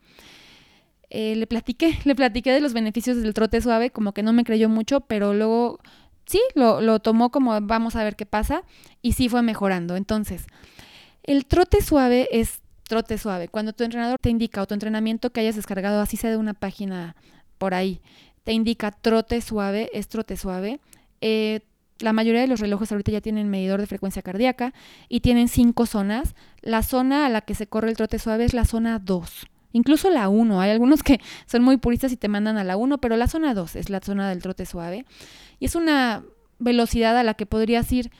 Eh, 1.09 1.35
le 1.35 1.45
platiqué, 1.45 1.99
le 2.05 2.15
platiqué 2.15 2.53
de 2.53 2.61
los 2.61 2.73
beneficios 2.73 3.21
del 3.21 3.33
trote 3.33 3.59
suave, 3.59 3.89
como 3.89 4.13
que 4.13 4.23
no 4.23 4.31
me 4.31 4.45
creyó 4.45 4.69
mucho, 4.69 5.01
pero 5.01 5.33
luego 5.33 5.79
sí, 6.25 6.41
lo, 6.55 6.99
tomó 6.99 7.29
como 7.29 7.59
vamos 7.59 7.97
a 7.97 8.03
ver 8.03 8.15
qué 8.15 8.25
pasa 8.25 8.63
y 9.01 9.13
sí 9.13 9.27
fue 9.27 9.41
mejorando. 9.41 9.97
Entonces, 9.97 10.47
el 11.23 11.45
trote 11.45 11.81
suave 11.81 12.29
es 12.31 12.61
trote 12.87 13.17
suave. 13.17 13.49
Cuando 13.49 13.73
tu 13.73 13.83
entrenador 13.83 14.17
te 14.21 14.29
indica 14.29 14.61
o 14.61 14.67
tu 14.67 14.73
entrenamiento 14.73 15.31
que 15.31 15.41
hayas 15.41 15.57
descargado, 15.57 15.99
así 15.99 16.15
sea 16.15 16.29
de 16.29 16.37
una 16.37 16.53
página 16.53 17.15
por 17.57 17.73
ahí, 17.73 18.01
te 18.43 18.53
indica 18.53 18.91
trote 18.91 19.41
suave, 19.41 19.89
es 19.93 20.07
trote 20.07 20.37
suave. 20.37 20.79
Eh, 21.21 21.61
la 21.99 22.13
mayoría 22.13 22.41
de 22.41 22.47
los 22.47 22.59
relojes 22.59 22.91
ahorita 22.91 23.11
ya 23.11 23.21
tienen 23.21 23.49
medidor 23.49 23.79
de 23.79 23.87
frecuencia 23.87 24.21
cardíaca 24.21 24.73
y 25.07 25.19
tienen 25.19 25.47
cinco 25.47 25.85
zonas. 25.85 26.35
La 26.61 26.83
zona 26.83 27.25
a 27.25 27.29
la 27.29 27.41
que 27.41 27.55
se 27.55 27.67
corre 27.67 27.89
el 27.89 27.97
trote 27.97 28.19
suave 28.19 28.45
es 28.45 28.53
la 28.53 28.65
zona 28.65 28.99
2. 28.99 29.47
Incluso 29.73 30.09
la 30.09 30.27
1. 30.27 30.59
Hay 30.59 30.71
algunos 30.71 31.03
que 31.03 31.21
son 31.45 31.63
muy 31.63 31.77
puristas 31.77 32.11
y 32.11 32.17
te 32.17 32.27
mandan 32.27 32.57
a 32.57 32.63
la 32.63 32.77
1, 32.77 32.97
pero 32.99 33.15
la 33.17 33.27
zona 33.27 33.53
2 33.53 33.75
es 33.75 33.89
la 33.89 34.01
zona 34.01 34.29
del 34.29 34.41
trote 34.41 34.65
suave. 34.65 35.05
Y 35.59 35.65
es 35.65 35.75
una 35.75 36.23
velocidad 36.59 37.17
a 37.17 37.23
la 37.23 37.33
que 37.35 37.45
podrías 37.45 37.91
ir 37.91 38.11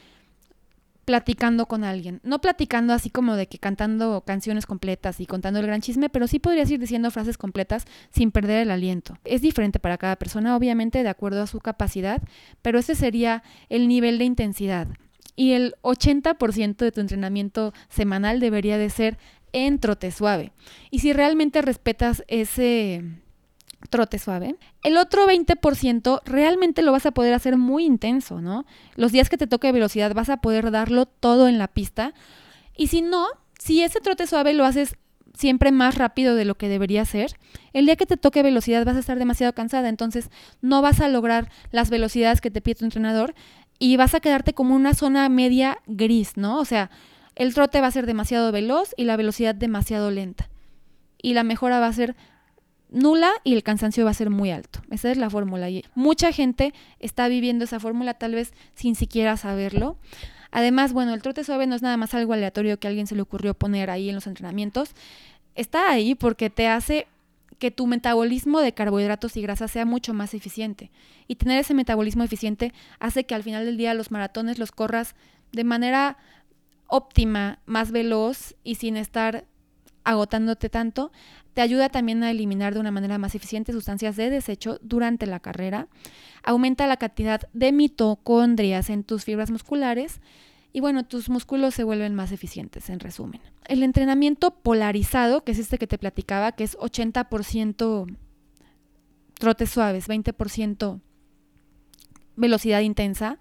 platicando 1.05 1.65
con 1.65 1.83
alguien. 1.83 2.19
No 2.23 2.41
platicando 2.41 2.93
así 2.93 3.09
como 3.09 3.35
de 3.35 3.47
que 3.47 3.57
cantando 3.57 4.21
canciones 4.21 4.65
completas 4.65 5.19
y 5.19 5.25
contando 5.25 5.59
el 5.59 5.65
gran 5.65 5.81
chisme, 5.81 6.09
pero 6.09 6.27
sí 6.27 6.39
podrías 6.39 6.69
ir 6.69 6.79
diciendo 6.79 7.11
frases 7.11 7.37
completas 7.37 7.85
sin 8.11 8.31
perder 8.31 8.61
el 8.63 8.71
aliento. 8.71 9.17
Es 9.25 9.41
diferente 9.41 9.79
para 9.79 9.97
cada 9.97 10.15
persona, 10.15 10.55
obviamente, 10.55 11.03
de 11.03 11.09
acuerdo 11.09 11.41
a 11.41 11.47
su 11.47 11.59
capacidad, 11.59 12.21
pero 12.61 12.79
ese 12.79 12.95
sería 12.95 13.43
el 13.69 13.87
nivel 13.87 14.17
de 14.17 14.25
intensidad. 14.25 14.87
Y 15.35 15.53
el 15.53 15.75
80% 15.81 16.75
de 16.77 16.91
tu 16.91 17.01
entrenamiento 17.01 17.73
semanal 17.89 18.39
debería 18.39 18.77
de 18.77 18.89
ser 18.89 19.17
en 19.53 19.79
trote 19.79 20.11
suave. 20.11 20.51
Y 20.91 20.99
si 20.99 21.13
realmente 21.13 21.61
respetas 21.61 22.23
ese 22.27 23.03
trote 23.89 24.19
suave. 24.19 24.55
El 24.83 24.97
otro 24.97 25.27
20% 25.27 26.21
realmente 26.25 26.81
lo 26.81 26.91
vas 26.91 27.05
a 27.05 27.11
poder 27.11 27.33
hacer 27.33 27.57
muy 27.57 27.85
intenso, 27.85 28.41
¿no? 28.41 28.65
Los 28.95 29.11
días 29.11 29.29
que 29.29 29.37
te 29.37 29.47
toque 29.47 29.71
velocidad 29.71 30.13
vas 30.13 30.29
a 30.29 30.37
poder 30.37 30.71
darlo 30.71 31.05
todo 31.05 31.47
en 31.47 31.57
la 31.57 31.67
pista. 31.67 32.13
Y 32.75 32.87
si 32.87 33.01
no, 33.01 33.27
si 33.59 33.83
ese 33.83 33.99
trote 33.99 34.27
suave 34.27 34.53
lo 34.53 34.65
haces 34.65 34.95
siempre 35.33 35.71
más 35.71 35.95
rápido 35.95 36.35
de 36.35 36.45
lo 36.45 36.55
que 36.55 36.69
debería 36.69 37.05
ser, 37.05 37.37
el 37.73 37.85
día 37.85 37.95
que 37.95 38.05
te 38.05 38.17
toque 38.17 38.43
velocidad 38.43 38.85
vas 38.85 38.95
a 38.95 38.99
estar 38.99 39.17
demasiado 39.17 39.53
cansada, 39.53 39.89
entonces 39.89 40.29
no 40.61 40.81
vas 40.81 40.99
a 40.99 41.07
lograr 41.07 41.49
las 41.71 41.89
velocidades 41.89 42.41
que 42.41 42.51
te 42.51 42.61
pide 42.61 42.75
tu 42.75 42.85
entrenador 42.85 43.33
y 43.79 43.97
vas 43.97 44.13
a 44.13 44.19
quedarte 44.19 44.53
como 44.53 44.75
una 44.75 44.93
zona 44.93 45.27
media 45.29 45.79
gris, 45.87 46.37
¿no? 46.37 46.59
O 46.59 46.65
sea, 46.65 46.91
el 47.35 47.53
trote 47.53 47.81
va 47.81 47.87
a 47.87 47.91
ser 47.91 48.05
demasiado 48.05 48.51
veloz 48.51 48.93
y 48.97 49.05
la 49.05 49.17
velocidad 49.17 49.55
demasiado 49.55 50.11
lenta. 50.11 50.49
Y 51.21 51.33
la 51.33 51.43
mejora 51.43 51.79
va 51.79 51.87
a 51.87 51.93
ser 51.93 52.15
nula 52.91 53.31
y 53.43 53.53
el 53.53 53.63
cansancio 53.63 54.05
va 54.05 54.11
a 54.11 54.13
ser 54.15 54.29
muy 54.29 54.51
alto. 54.51 54.81
Esa 54.91 55.11
es 55.11 55.17
la 55.17 55.29
fórmula. 55.29 55.67
Mucha 55.95 56.31
gente 56.31 56.73
está 56.99 57.27
viviendo 57.27 57.65
esa 57.65 57.79
fórmula 57.79 58.13
tal 58.13 58.35
vez 58.35 58.53
sin 58.75 58.95
siquiera 58.95 59.37
saberlo. 59.37 59.97
Además, 60.51 60.93
bueno, 60.93 61.13
el 61.13 61.21
trote 61.21 61.43
suave 61.43 61.65
no 61.65 61.75
es 61.75 61.81
nada 61.81 61.97
más 61.97 62.13
algo 62.13 62.33
aleatorio 62.33 62.77
que 62.77 62.87
a 62.87 62.89
alguien 62.89 63.07
se 63.07 63.15
le 63.15 63.21
ocurrió 63.21 63.53
poner 63.53 63.89
ahí 63.89 64.09
en 64.09 64.15
los 64.15 64.27
entrenamientos. 64.27 64.91
Está 65.55 65.89
ahí 65.89 66.13
porque 66.13 66.49
te 66.49 66.67
hace 66.67 67.07
que 67.57 67.71
tu 67.71 67.87
metabolismo 67.87 68.59
de 68.59 68.73
carbohidratos 68.73 69.37
y 69.37 69.41
grasas 69.41 69.71
sea 69.71 69.85
mucho 69.85 70.13
más 70.13 70.33
eficiente. 70.33 70.91
Y 71.27 71.35
tener 71.35 71.59
ese 71.59 71.73
metabolismo 71.73 72.23
eficiente 72.23 72.73
hace 72.99 73.23
que 73.23 73.35
al 73.35 73.43
final 73.43 73.65
del 73.65 73.77
día 73.77 73.93
los 73.93 74.11
maratones 74.11 74.59
los 74.59 74.71
corras 74.71 75.15
de 75.51 75.63
manera 75.63 76.17
óptima, 76.87 77.59
más 77.65 77.91
veloz 77.91 78.55
y 78.63 78.75
sin 78.75 78.97
estar 78.97 79.45
agotándote 80.03 80.69
tanto, 80.69 81.11
te 81.53 81.61
ayuda 81.61 81.89
también 81.89 82.23
a 82.23 82.31
eliminar 82.31 82.73
de 82.73 82.79
una 82.79 82.91
manera 82.91 83.17
más 83.17 83.35
eficiente 83.35 83.73
sustancias 83.73 84.15
de 84.15 84.29
desecho 84.29 84.79
durante 84.81 85.25
la 85.25 85.39
carrera, 85.39 85.87
aumenta 86.43 86.87
la 86.87 86.97
cantidad 86.97 87.41
de 87.53 87.71
mitocondrias 87.71 88.89
en 88.89 89.03
tus 89.03 89.25
fibras 89.25 89.51
musculares 89.51 90.21
y 90.73 90.79
bueno, 90.79 91.03
tus 91.03 91.29
músculos 91.29 91.75
se 91.75 91.83
vuelven 91.83 92.15
más 92.15 92.31
eficientes, 92.31 92.89
en 92.89 92.99
resumen. 92.99 93.41
El 93.65 93.83
entrenamiento 93.83 94.51
polarizado, 94.51 95.43
que 95.43 95.51
es 95.51 95.59
este 95.59 95.77
que 95.77 95.87
te 95.87 95.97
platicaba, 95.97 96.53
que 96.53 96.63
es 96.63 96.77
80% 96.77 98.17
trotes 99.37 99.69
suaves, 99.69 100.07
20% 100.07 101.01
velocidad 102.37 102.79
intensa, 102.81 103.39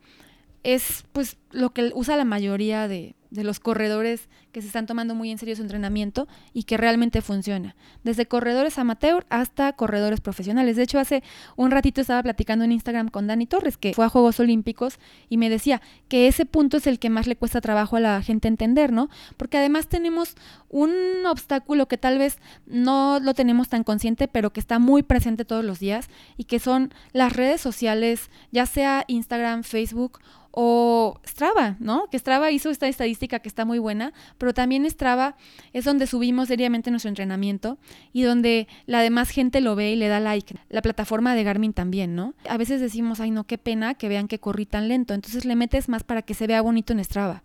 es 0.62 1.04
pues 1.12 1.36
lo 1.52 1.70
que 1.70 1.92
usa 1.94 2.16
la 2.16 2.24
mayoría 2.24 2.88
de, 2.88 3.14
de 3.30 3.44
los 3.44 3.60
corredores 3.60 4.28
que 4.52 4.60
se 4.60 4.66
están 4.66 4.86
tomando 4.86 5.14
muy 5.14 5.30
en 5.30 5.38
serio 5.38 5.54
su 5.54 5.62
entrenamiento 5.62 6.26
y 6.52 6.64
que 6.64 6.76
realmente 6.76 7.22
funciona. 7.22 7.76
Desde 8.02 8.26
corredores 8.26 8.78
amateur 8.78 9.24
hasta 9.30 9.72
corredores 9.72 10.20
profesionales. 10.20 10.76
De 10.76 10.82
hecho, 10.82 10.98
hace 10.98 11.22
un 11.56 11.70
ratito 11.70 12.00
estaba 12.00 12.22
platicando 12.22 12.64
en 12.64 12.72
Instagram 12.72 13.08
con 13.08 13.26
Dani 13.26 13.46
Torres, 13.46 13.76
que 13.76 13.94
fue 13.94 14.04
a 14.04 14.08
Juegos 14.08 14.40
Olímpicos, 14.40 14.98
y 15.28 15.36
me 15.36 15.48
decía 15.48 15.80
que 16.08 16.26
ese 16.26 16.46
punto 16.46 16.78
es 16.78 16.86
el 16.86 16.98
que 16.98 17.10
más 17.10 17.26
le 17.26 17.36
cuesta 17.36 17.60
trabajo 17.60 17.96
a 17.96 18.00
la 18.00 18.22
gente 18.22 18.48
entender, 18.48 18.92
¿no? 18.92 19.08
Porque 19.36 19.58
además 19.58 19.88
tenemos 19.88 20.34
un 20.68 20.90
obstáculo 21.26 21.86
que 21.86 21.98
tal 21.98 22.18
vez 22.18 22.38
no 22.66 23.20
lo 23.20 23.34
tenemos 23.34 23.68
tan 23.68 23.84
consciente, 23.84 24.28
pero 24.28 24.52
que 24.52 24.60
está 24.60 24.78
muy 24.78 25.02
presente 25.02 25.44
todos 25.44 25.64
los 25.64 25.78
días, 25.78 26.08
y 26.36 26.44
que 26.44 26.58
son 26.58 26.92
las 27.12 27.32
redes 27.34 27.60
sociales, 27.60 28.30
ya 28.50 28.66
sea 28.66 29.04
Instagram, 29.06 29.62
Facebook 29.62 30.20
o 30.52 31.20
Strava, 31.26 31.76
¿no? 31.78 32.08
Que 32.10 32.18
Strava 32.18 32.50
hizo 32.50 32.70
esta 32.70 32.88
estadística 32.88 33.38
que 33.38 33.48
está 33.48 33.64
muy 33.64 33.78
buena, 33.78 34.12
pero 34.38 34.52
también 34.52 34.88
Strava 34.90 35.36
es 35.72 35.84
donde 35.84 36.06
subimos 36.06 36.48
seriamente 36.48 36.90
nuestro 36.90 37.08
entrenamiento 37.08 37.78
y 38.12 38.22
donde 38.22 38.66
la 38.86 39.00
demás 39.00 39.30
gente 39.30 39.60
lo 39.60 39.76
ve 39.76 39.92
y 39.92 39.96
le 39.96 40.08
da 40.08 40.18
like. 40.20 40.56
La 40.68 40.82
plataforma 40.82 41.34
de 41.34 41.44
Garmin 41.44 41.72
también, 41.72 42.14
¿no? 42.16 42.34
A 42.48 42.56
veces 42.56 42.80
decimos, 42.80 43.20
ay 43.20 43.30
no, 43.30 43.44
qué 43.44 43.58
pena 43.58 43.94
que 43.94 44.08
vean 44.08 44.28
que 44.28 44.40
corrí 44.40 44.66
tan 44.66 44.88
lento, 44.88 45.14
entonces 45.14 45.44
le 45.44 45.56
metes 45.56 45.88
más 45.88 46.02
para 46.02 46.22
que 46.22 46.34
se 46.34 46.46
vea 46.46 46.62
bonito 46.62 46.92
en 46.92 47.04
Strava. 47.04 47.42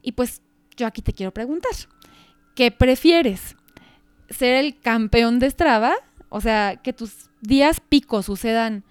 Y 0.00 0.12
pues 0.12 0.42
yo 0.76 0.86
aquí 0.86 1.02
te 1.02 1.12
quiero 1.12 1.32
preguntar, 1.32 1.72
¿qué 2.54 2.70
prefieres? 2.70 3.56
¿Ser 4.30 4.54
el 4.54 4.78
campeón 4.78 5.38
de 5.38 5.50
Strava? 5.50 5.92
O 6.28 6.40
sea, 6.40 6.76
que 6.76 6.92
tus 6.92 7.30
días 7.40 7.80
picos 7.80 8.26
sucedan 8.26 8.84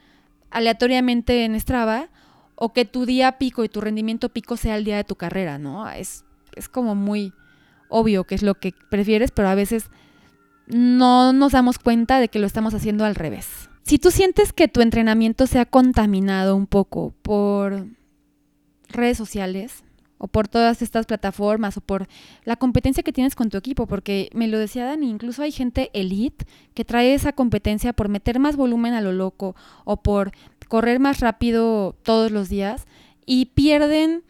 aleatoriamente 0.52 1.46
en 1.46 1.60
Strava 1.60 2.10
o 2.64 2.74
que 2.74 2.86
tu 2.86 3.08
día 3.08 3.40
pico 3.40 3.64
y 3.64 3.70
tu 3.70 3.82
rendimiento 3.82 4.30
pico 4.30 4.56
sea 4.56 4.78
el 4.78 4.86
día 4.86 4.96
de 4.96 5.04
tu 5.04 5.16
carrera, 5.16 5.58
¿no? 5.58 5.90
Es, 5.90 6.26
es 6.56 6.70
como 6.70 6.94
muy 6.94 7.34
obvio 7.90 8.26
que 8.26 8.36
es 8.36 8.44
lo 8.44 8.54
que 8.54 8.76
prefieres, 8.92 9.32
pero 9.32 9.48
a 9.48 9.56
veces 9.56 9.90
no 10.68 11.34
nos 11.34 11.54
damos 11.54 11.80
cuenta 11.80 12.20
de 12.20 12.28
que 12.28 12.38
lo 12.38 12.46
estamos 12.46 12.76
haciendo 12.76 13.04
al 13.04 13.16
revés. 13.16 13.48
Si 13.82 13.98
tú 13.98 14.12
sientes 14.12 14.54
que 14.54 14.68
tu 14.68 14.82
entrenamiento 14.82 15.48
se 15.48 15.58
ha 15.58 15.66
contaminado 15.66 16.56
un 16.56 16.68
poco 16.68 17.16
por 17.24 17.88
redes 18.90 19.18
sociales 19.18 19.84
o 20.20 20.28
por 20.28 20.48
todas 20.48 20.84
estas 20.84 21.08
plataformas 21.08 21.78
o 21.78 21.82
por 21.82 22.08
la 22.44 22.58
competencia 22.58 23.02
que 23.02 23.12
tienes 23.12 23.34
con 23.34 23.50
tu 23.50 23.58
equipo, 23.58 23.88
porque 23.88 24.30
me 24.36 24.48
lo 24.48 24.60
decía 24.60 24.86
Dani, 24.86 25.10
incluso 25.10 25.42
hay 25.42 25.52
gente 25.52 25.90
elite 25.96 26.46
que 26.76 26.86
trae 26.86 27.16
esa 27.16 27.34
competencia 27.34 27.92
por 27.92 28.08
meter 28.08 28.38
más 28.38 28.56
volumen 28.56 28.94
a 28.94 29.02
lo 29.02 29.14
loco 29.14 29.56
o 29.84 29.98
por 29.98 30.32
correr 30.72 31.02
más 31.02 31.20
rápido 31.20 31.98
todos 32.02 32.32
los 32.32 32.48
días 32.48 32.86
y 33.26 33.48
pierden 33.48 34.24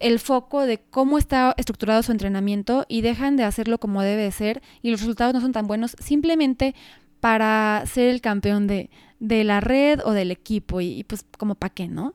el 0.00 0.18
foco 0.18 0.66
de 0.66 0.78
cómo 0.78 1.16
está 1.16 1.54
estructurado 1.58 2.02
su 2.02 2.10
entrenamiento 2.10 2.84
y 2.88 3.02
dejan 3.02 3.36
de 3.36 3.44
hacerlo 3.44 3.78
como 3.78 4.02
debe 4.02 4.22
de 4.22 4.32
ser 4.32 4.62
y 4.82 4.90
los 4.90 4.98
resultados 4.98 5.32
no 5.32 5.40
son 5.40 5.52
tan 5.52 5.68
buenos 5.68 5.94
simplemente 6.00 6.74
para 7.20 7.84
ser 7.86 8.08
el 8.08 8.20
campeón 8.20 8.66
de, 8.66 8.90
de 9.20 9.44
la 9.44 9.60
red 9.60 10.00
o 10.04 10.10
del 10.10 10.32
equipo 10.32 10.80
y, 10.80 11.04
pues 11.04 11.24
como 11.38 11.54
para 11.54 11.72
qué, 11.72 11.86
¿no? 11.86 12.14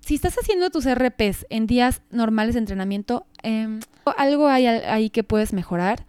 Si 0.00 0.16
estás 0.16 0.36
haciendo 0.36 0.70
tus 0.70 0.92
RPs 0.92 1.46
en 1.48 1.68
días 1.68 2.02
normales 2.10 2.56
de 2.56 2.58
entrenamiento, 2.58 3.24
em, 3.44 3.78
algo 4.16 4.48
hay 4.48 4.66
ahí 4.66 5.10
que 5.10 5.22
puedes 5.22 5.52
mejorar. 5.52 6.06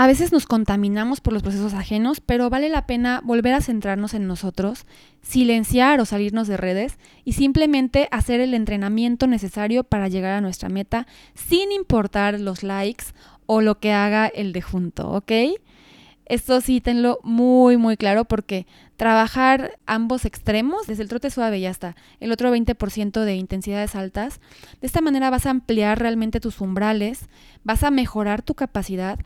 A 0.00 0.06
veces 0.06 0.30
nos 0.30 0.46
contaminamos 0.46 1.20
por 1.20 1.32
los 1.32 1.42
procesos 1.42 1.74
ajenos, 1.74 2.20
pero 2.20 2.48
vale 2.50 2.68
la 2.68 2.86
pena 2.86 3.20
volver 3.24 3.52
a 3.54 3.60
centrarnos 3.60 4.14
en 4.14 4.28
nosotros, 4.28 4.86
silenciar 5.22 5.98
o 5.98 6.04
salirnos 6.04 6.46
de 6.46 6.56
redes 6.56 6.98
y 7.24 7.32
simplemente 7.32 8.06
hacer 8.12 8.38
el 8.38 8.54
entrenamiento 8.54 9.26
necesario 9.26 9.82
para 9.82 10.06
llegar 10.06 10.34
a 10.34 10.40
nuestra 10.40 10.68
meta 10.68 11.08
sin 11.34 11.72
importar 11.72 12.38
los 12.38 12.62
likes 12.62 13.06
o 13.46 13.60
lo 13.60 13.80
que 13.80 13.92
haga 13.92 14.28
el 14.28 14.52
de 14.52 14.62
junto, 14.62 15.10
¿ok? 15.10 15.32
Esto 16.26 16.60
sí, 16.60 16.82
tenlo 16.82 17.18
muy, 17.22 17.78
muy 17.78 17.96
claro 17.96 18.26
porque 18.26 18.66
trabajar 18.98 19.78
ambos 19.86 20.26
extremos, 20.26 20.86
desde 20.86 21.02
el 21.02 21.08
trote 21.08 21.30
suave 21.30 21.58
y 21.58 21.64
hasta 21.64 21.96
el 22.20 22.32
otro 22.32 22.54
20% 22.54 23.24
de 23.24 23.34
intensidades 23.34 23.94
altas, 23.94 24.38
de 24.80 24.86
esta 24.86 25.00
manera 25.00 25.30
vas 25.30 25.46
a 25.46 25.50
ampliar 25.50 25.98
realmente 25.98 26.38
tus 26.38 26.60
umbrales, 26.60 27.28
vas 27.64 27.82
a 27.82 27.90
mejorar 27.90 28.42
tu 28.42 28.54
capacidad, 28.54 29.18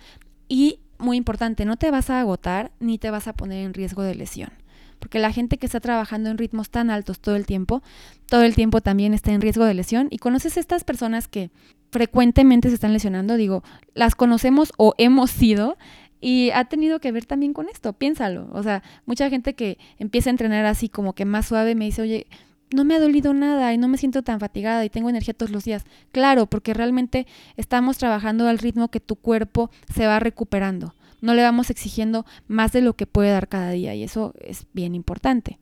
y 0.52 0.80
muy 0.98 1.16
importante, 1.16 1.64
no 1.64 1.78
te 1.78 1.90
vas 1.90 2.10
a 2.10 2.20
agotar 2.20 2.72
ni 2.78 2.98
te 2.98 3.10
vas 3.10 3.26
a 3.26 3.32
poner 3.32 3.64
en 3.64 3.72
riesgo 3.72 4.02
de 4.02 4.14
lesión. 4.14 4.50
Porque 4.98 5.18
la 5.18 5.32
gente 5.32 5.56
que 5.56 5.64
está 5.64 5.80
trabajando 5.80 6.28
en 6.28 6.36
ritmos 6.36 6.68
tan 6.68 6.90
altos 6.90 7.20
todo 7.20 7.36
el 7.36 7.46
tiempo, 7.46 7.82
todo 8.26 8.42
el 8.42 8.54
tiempo 8.54 8.82
también 8.82 9.14
está 9.14 9.32
en 9.32 9.40
riesgo 9.40 9.64
de 9.64 9.72
lesión. 9.72 10.08
Y 10.10 10.18
conoces 10.18 10.58
estas 10.58 10.84
personas 10.84 11.26
que 11.26 11.50
frecuentemente 11.90 12.68
se 12.68 12.74
están 12.74 12.92
lesionando, 12.92 13.36
digo, 13.36 13.64
las 13.94 14.14
conocemos 14.14 14.74
o 14.76 14.92
hemos 14.98 15.30
sido 15.30 15.78
y 16.20 16.50
ha 16.50 16.66
tenido 16.66 17.00
que 17.00 17.12
ver 17.12 17.24
también 17.24 17.54
con 17.54 17.70
esto, 17.70 17.94
piénsalo. 17.94 18.50
O 18.52 18.62
sea, 18.62 18.82
mucha 19.06 19.30
gente 19.30 19.54
que 19.54 19.78
empieza 19.98 20.28
a 20.28 20.32
entrenar 20.32 20.66
así 20.66 20.90
como 20.90 21.14
que 21.14 21.24
más 21.24 21.46
suave 21.46 21.74
me 21.74 21.86
dice, 21.86 22.02
oye, 22.02 22.26
no 22.72 22.84
me 22.84 22.94
ha 22.94 23.00
dolido 23.00 23.34
nada 23.34 23.72
y 23.72 23.78
no 23.78 23.88
me 23.88 23.98
siento 23.98 24.22
tan 24.22 24.40
fatigada 24.40 24.84
y 24.84 24.90
tengo 24.90 25.10
energía 25.10 25.34
todos 25.34 25.52
los 25.52 25.64
días. 25.64 25.84
Claro, 26.12 26.46
porque 26.46 26.74
realmente 26.74 27.26
estamos 27.56 27.98
trabajando 27.98 28.48
al 28.48 28.58
ritmo 28.58 28.88
que 28.88 29.00
tu 29.00 29.16
cuerpo 29.16 29.70
se 29.94 30.06
va 30.06 30.18
recuperando. 30.18 30.94
No 31.20 31.34
le 31.34 31.42
vamos 31.42 31.70
exigiendo 31.70 32.26
más 32.48 32.72
de 32.72 32.80
lo 32.80 32.94
que 32.94 33.06
puede 33.06 33.30
dar 33.30 33.48
cada 33.48 33.70
día 33.70 33.94
y 33.94 34.02
eso 34.02 34.34
es 34.40 34.66
bien 34.72 34.94
importante. 34.94 35.58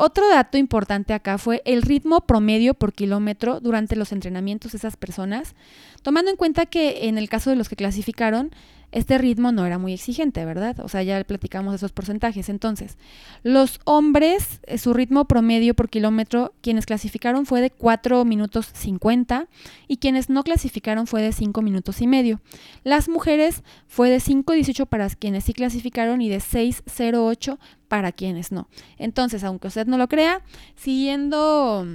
Otro 0.00 0.28
dato 0.28 0.58
importante 0.58 1.12
acá 1.12 1.38
fue 1.38 1.60
el 1.64 1.82
ritmo 1.82 2.20
promedio 2.20 2.74
por 2.74 2.92
kilómetro 2.92 3.58
durante 3.58 3.96
los 3.96 4.12
entrenamientos 4.12 4.70
de 4.70 4.78
esas 4.78 4.96
personas, 4.96 5.56
tomando 6.02 6.30
en 6.30 6.36
cuenta 6.36 6.66
que 6.66 7.08
en 7.08 7.18
el 7.18 7.28
caso 7.28 7.50
de 7.50 7.56
los 7.56 7.68
que 7.68 7.74
clasificaron, 7.74 8.52
este 8.90 9.18
ritmo 9.18 9.52
no 9.52 9.66
era 9.66 9.78
muy 9.78 9.92
exigente, 9.92 10.44
¿verdad? 10.44 10.80
O 10.80 10.88
sea, 10.88 11.02
ya 11.02 11.22
platicamos 11.24 11.74
esos 11.74 11.92
porcentajes. 11.92 12.48
Entonces, 12.48 12.96
los 13.42 13.80
hombres, 13.84 14.60
eh, 14.66 14.78
su 14.78 14.94
ritmo 14.94 15.26
promedio 15.26 15.74
por 15.74 15.90
kilómetro, 15.90 16.54
quienes 16.62 16.86
clasificaron 16.86 17.44
fue 17.44 17.60
de 17.60 17.70
4 17.70 18.24
minutos 18.24 18.70
50 18.72 19.48
y 19.88 19.98
quienes 19.98 20.30
no 20.30 20.42
clasificaron 20.42 21.06
fue 21.06 21.22
de 21.22 21.32
5 21.32 21.60
minutos 21.60 22.00
y 22.00 22.06
medio. 22.06 22.40
Las 22.82 23.08
mujeres 23.08 23.62
fue 23.86 24.08
de 24.10 24.18
5.18 24.18 24.86
para 24.86 25.08
quienes 25.10 25.44
sí 25.44 25.52
clasificaron 25.52 26.22
y 26.22 26.28
de 26.28 26.38
6.08 26.38 27.58
para 27.88 28.12
quienes 28.12 28.52
no. 28.52 28.68
Entonces, 28.98 29.44
aunque 29.44 29.68
usted 29.68 29.86
no 29.86 29.98
lo 29.98 30.08
crea, 30.08 30.42
siguiendo 30.76 31.86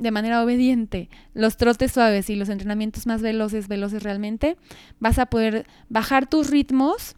de 0.00 0.10
manera 0.10 0.42
obediente 0.42 1.08
los 1.34 1.56
trotes 1.56 1.92
suaves 1.92 2.30
y 2.30 2.36
los 2.36 2.48
entrenamientos 2.48 3.06
más 3.06 3.22
veloces, 3.22 3.68
veloces 3.68 4.02
realmente, 4.02 4.56
vas 4.98 5.18
a 5.18 5.26
poder 5.26 5.66
bajar 5.88 6.26
tus 6.26 6.50
ritmos, 6.50 7.14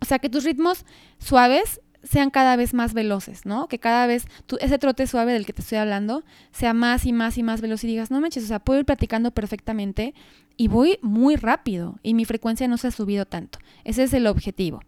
o 0.00 0.04
sea, 0.04 0.18
que 0.18 0.28
tus 0.28 0.44
ritmos 0.44 0.84
suaves 1.18 1.80
sean 2.02 2.30
cada 2.30 2.56
vez 2.56 2.74
más 2.74 2.92
veloces, 2.92 3.46
¿no? 3.46 3.66
Que 3.66 3.78
cada 3.78 4.06
vez 4.06 4.26
ese 4.60 4.78
trote 4.78 5.06
suave 5.06 5.32
del 5.32 5.46
que 5.46 5.54
te 5.54 5.62
estoy 5.62 5.78
hablando 5.78 6.22
sea 6.52 6.74
más 6.74 7.06
y 7.06 7.12
más 7.12 7.38
y 7.38 7.42
más 7.42 7.60
veloz 7.60 7.82
y 7.84 7.86
digas, 7.86 8.10
no 8.10 8.20
manches, 8.20 8.44
o 8.44 8.46
sea, 8.46 8.58
puedo 8.58 8.80
ir 8.80 8.86
platicando 8.86 9.30
perfectamente 9.30 10.14
y 10.56 10.68
voy 10.68 10.98
muy 11.02 11.36
rápido 11.36 11.98
y 12.02 12.14
mi 12.14 12.24
frecuencia 12.24 12.68
no 12.68 12.76
se 12.76 12.88
ha 12.88 12.90
subido 12.90 13.26
tanto. 13.26 13.58
Ese 13.84 14.04
es 14.04 14.12
el 14.12 14.26
objetivo. 14.26 14.80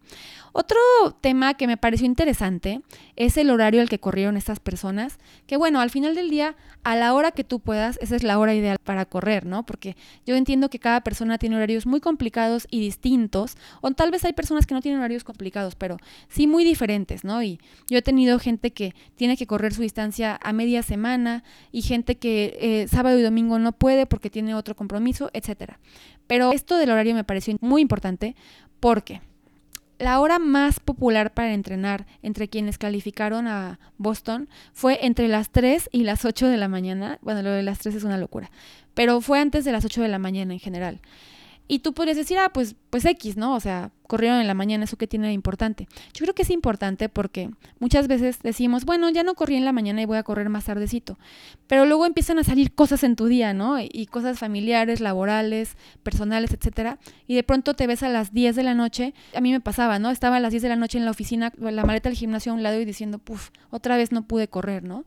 Otro 0.59 0.79
tema 1.21 1.53
que 1.53 1.67
me 1.67 1.77
pareció 1.77 2.07
interesante 2.07 2.81
es 3.15 3.37
el 3.37 3.51
horario 3.51 3.79
al 3.79 3.89
que 3.89 3.99
corrieron 3.99 4.37
estas 4.37 4.59
personas, 4.59 5.19
que 5.45 5.55
bueno, 5.55 5.79
al 5.79 5.91
final 5.91 6.15
del 6.15 6.31
día, 6.31 6.55
a 6.83 6.95
la 6.95 7.13
hora 7.13 7.31
que 7.31 7.43
tú 7.43 7.59
puedas, 7.59 7.99
esa 8.01 8.15
es 8.15 8.23
la 8.23 8.39
hora 8.39 8.55
ideal 8.55 8.77
para 8.83 9.05
correr, 9.05 9.45
¿no? 9.45 9.67
Porque 9.67 9.95
yo 10.25 10.35
entiendo 10.35 10.71
que 10.71 10.79
cada 10.79 11.01
persona 11.01 11.37
tiene 11.37 11.57
horarios 11.57 11.85
muy 11.85 11.99
complicados 11.99 12.65
y 12.71 12.79
distintos, 12.79 13.55
o 13.81 13.91
tal 13.91 14.09
vez 14.09 14.25
hay 14.25 14.33
personas 14.33 14.65
que 14.65 14.73
no 14.73 14.81
tienen 14.81 14.99
horarios 14.99 15.23
complicados, 15.23 15.75
pero 15.75 15.97
sí 16.27 16.47
muy 16.47 16.63
diferentes, 16.63 17.23
¿no? 17.23 17.43
Y 17.43 17.59
yo 17.87 17.99
he 17.99 18.01
tenido 18.01 18.39
gente 18.39 18.71
que 18.71 18.95
tiene 19.15 19.37
que 19.37 19.45
correr 19.45 19.75
su 19.75 19.83
distancia 19.83 20.39
a 20.41 20.53
media 20.53 20.81
semana 20.81 21.43
y 21.71 21.83
gente 21.83 22.17
que 22.17 22.57
eh, 22.59 22.87
sábado 22.87 23.19
y 23.19 23.21
domingo 23.21 23.59
no 23.59 23.73
puede 23.73 24.07
porque 24.07 24.31
tiene 24.31 24.55
otro 24.55 24.75
compromiso, 24.75 25.29
Pero 26.27 26.51
esto 26.51 26.77
del 26.77 26.91
horario 26.91 27.15
me 27.15 27.23
pareció 27.23 27.55
muy 27.61 27.81
importante 27.81 28.35
porque 28.79 29.21
la 29.99 30.19
hora 30.19 30.39
más 30.39 30.79
popular 30.79 31.33
para 31.33 31.53
entrenar 31.53 32.05
entre 32.21 32.47
quienes 32.47 32.77
calificaron 32.77 33.47
a 33.47 33.79
Boston 33.97 34.47
fue 34.73 35.05
entre 35.05 35.27
las 35.27 35.49
3 35.49 35.89
y 35.91 36.03
las 36.03 36.25
8 36.25 36.47
de 36.47 36.57
la 36.57 36.67
mañana. 36.67 37.17
Bueno, 37.21 37.41
lo 37.41 37.51
de 37.51 37.63
las 37.63 37.79
3 37.79 37.95
es 37.95 38.03
una 38.03 38.17
locura, 38.17 38.51
pero 38.93 39.21
fue 39.21 39.39
antes 39.39 39.65
de 39.65 39.71
las 39.71 39.85
8 39.85 40.01
de 40.01 40.07
la 40.07 40.19
mañana 40.19 40.53
en 40.53 40.59
general. 40.59 41.01
Y 41.67 41.79
tú 41.79 41.93
podrías 41.93 42.17
decir, 42.17 42.37
ah, 42.37 42.51
pues, 42.53 42.75
pues 42.89 43.03
X, 43.05 43.35
¿no? 43.35 43.55
O 43.55 43.59
sea, 43.59 43.91
corrieron 44.07 44.39
en 44.39 44.47
la 44.47 44.53
mañana, 44.53 44.85
¿eso 44.85 44.97
qué 44.97 45.07
tiene 45.07 45.27
de 45.27 45.33
importante? 45.33 45.87
Yo 46.13 46.23
creo 46.23 46.33
que 46.33 46.41
es 46.41 46.49
importante 46.49 47.09
porque 47.09 47.49
muchas 47.79 48.07
veces 48.07 48.39
decimos, 48.41 48.85
bueno, 48.85 49.09
ya 49.09 49.23
no 49.23 49.35
corrí 49.35 49.55
en 49.55 49.65
la 49.65 49.71
mañana 49.71 50.01
y 50.01 50.05
voy 50.05 50.17
a 50.17 50.23
correr 50.23 50.49
más 50.49 50.65
tardecito. 50.65 51.17
Pero 51.67 51.85
luego 51.85 52.05
empiezan 52.05 52.39
a 52.39 52.43
salir 52.43 52.73
cosas 52.73 53.03
en 53.03 53.15
tu 53.15 53.25
día, 53.27 53.53
¿no? 53.53 53.79
Y 53.79 54.07
cosas 54.07 54.39
familiares, 54.39 54.99
laborales, 55.01 55.77
personales, 56.03 56.51
etcétera. 56.53 56.99
Y 57.27 57.35
de 57.35 57.43
pronto 57.43 57.73
te 57.73 57.87
ves 57.87 58.03
a 58.03 58.09
las 58.09 58.33
10 58.33 58.55
de 58.55 58.63
la 58.63 58.73
noche. 58.73 59.13
A 59.35 59.41
mí 59.41 59.51
me 59.51 59.59
pasaba, 59.59 59.99
¿no? 59.99 60.09
Estaba 60.09 60.37
a 60.37 60.39
las 60.39 60.51
10 60.51 60.63
de 60.63 60.69
la 60.69 60.75
noche 60.75 60.97
en 60.97 61.05
la 61.05 61.11
oficina, 61.11 61.51
la 61.59 61.83
maleta 61.83 62.09
del 62.09 62.17
gimnasio 62.17 62.51
a 62.51 62.55
un 62.55 62.63
lado 62.63 62.79
y 62.79 62.85
diciendo, 62.85 63.19
puf, 63.19 63.49
otra 63.69 63.97
vez 63.97 64.11
no 64.11 64.27
pude 64.27 64.47
correr, 64.47 64.83
¿no? 64.83 65.05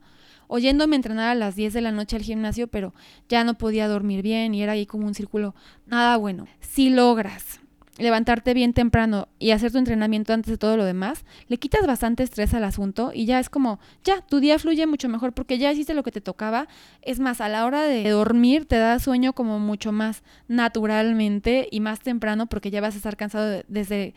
oyéndome 0.50 0.96
entrenar 0.96 1.28
a 1.28 1.34
las 1.36 1.54
10 1.54 1.72
de 1.72 1.80
la 1.80 1.92
noche 1.92 2.16
al 2.16 2.22
gimnasio, 2.22 2.66
pero 2.66 2.92
ya 3.28 3.44
no 3.44 3.54
podía 3.54 3.86
dormir 3.86 4.20
bien 4.20 4.52
y 4.52 4.62
era 4.62 4.72
ahí 4.72 4.84
como 4.84 5.06
un 5.06 5.14
círculo 5.14 5.54
nada 5.86 6.16
bueno. 6.16 6.46
Si 6.58 6.90
logras 6.90 7.60
levantarte 8.00 8.54
bien 8.54 8.72
temprano 8.72 9.28
y 9.38 9.50
hacer 9.50 9.72
tu 9.72 9.78
entrenamiento 9.78 10.32
antes 10.32 10.50
de 10.50 10.58
todo 10.58 10.76
lo 10.76 10.84
demás, 10.84 11.24
le 11.48 11.58
quitas 11.58 11.86
bastante 11.86 12.22
estrés 12.22 12.54
al 12.54 12.64
asunto 12.64 13.12
y 13.14 13.26
ya 13.26 13.38
es 13.38 13.50
como, 13.50 13.78
ya, 14.04 14.22
tu 14.22 14.40
día 14.40 14.58
fluye 14.58 14.86
mucho 14.86 15.08
mejor 15.08 15.32
porque 15.32 15.58
ya 15.58 15.72
hiciste 15.72 15.94
lo 15.94 16.02
que 16.02 16.12
te 16.12 16.20
tocaba. 16.20 16.68
Es 17.02 17.20
más, 17.20 17.40
a 17.40 17.48
la 17.48 17.64
hora 17.66 17.82
de 17.82 18.08
dormir 18.08 18.66
te 18.66 18.76
da 18.76 18.98
sueño 18.98 19.32
como 19.32 19.58
mucho 19.58 19.92
más 19.92 20.22
naturalmente 20.48 21.68
y 21.70 21.80
más 21.80 22.00
temprano 22.00 22.46
porque 22.46 22.70
ya 22.70 22.80
vas 22.80 22.94
a 22.94 22.98
estar 22.98 23.16
cansado 23.16 23.62
desde 23.68 24.14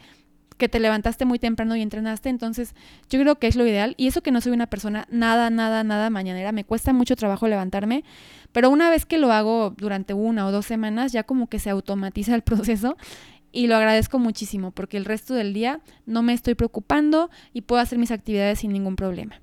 que 0.57 0.69
te 0.69 0.79
levantaste 0.79 1.25
muy 1.25 1.39
temprano 1.39 1.75
y 1.75 1.81
entrenaste, 1.81 2.29
entonces 2.29 2.75
yo 3.09 3.19
creo 3.19 3.35
que 3.35 3.47
es 3.47 3.55
lo 3.55 3.65
ideal. 3.65 3.95
Y 3.97 4.07
eso 4.07 4.21
que 4.21 4.31
no 4.31 4.41
soy 4.41 4.51
una 4.51 4.67
persona 4.67 5.07
nada, 5.09 5.49
nada, 5.49 5.83
nada 5.83 6.09
mañanera, 6.09 6.51
me 6.51 6.63
cuesta 6.63 6.93
mucho 6.93 7.15
trabajo 7.15 7.47
levantarme, 7.47 8.03
pero 8.51 8.69
una 8.69 8.89
vez 8.89 9.05
que 9.05 9.17
lo 9.17 9.31
hago 9.31 9.73
durante 9.77 10.13
una 10.13 10.47
o 10.47 10.51
dos 10.51 10.65
semanas, 10.65 11.11
ya 11.11 11.23
como 11.23 11.47
que 11.47 11.59
se 11.59 11.69
automatiza 11.69 12.35
el 12.35 12.41
proceso 12.43 12.97
y 13.53 13.67
lo 13.67 13.77
agradezco 13.77 14.19
muchísimo 14.19 14.71
porque 14.71 14.97
el 14.97 15.05
resto 15.05 15.35
del 15.35 15.53
día 15.53 15.79
no 16.05 16.23
me 16.23 16.33
estoy 16.33 16.55
preocupando 16.55 17.29
y 17.53 17.61
puedo 17.61 17.81
hacer 17.81 17.99
mis 17.99 18.11
actividades 18.11 18.59
sin 18.59 18.73
ningún 18.73 18.97
problema. 18.97 19.39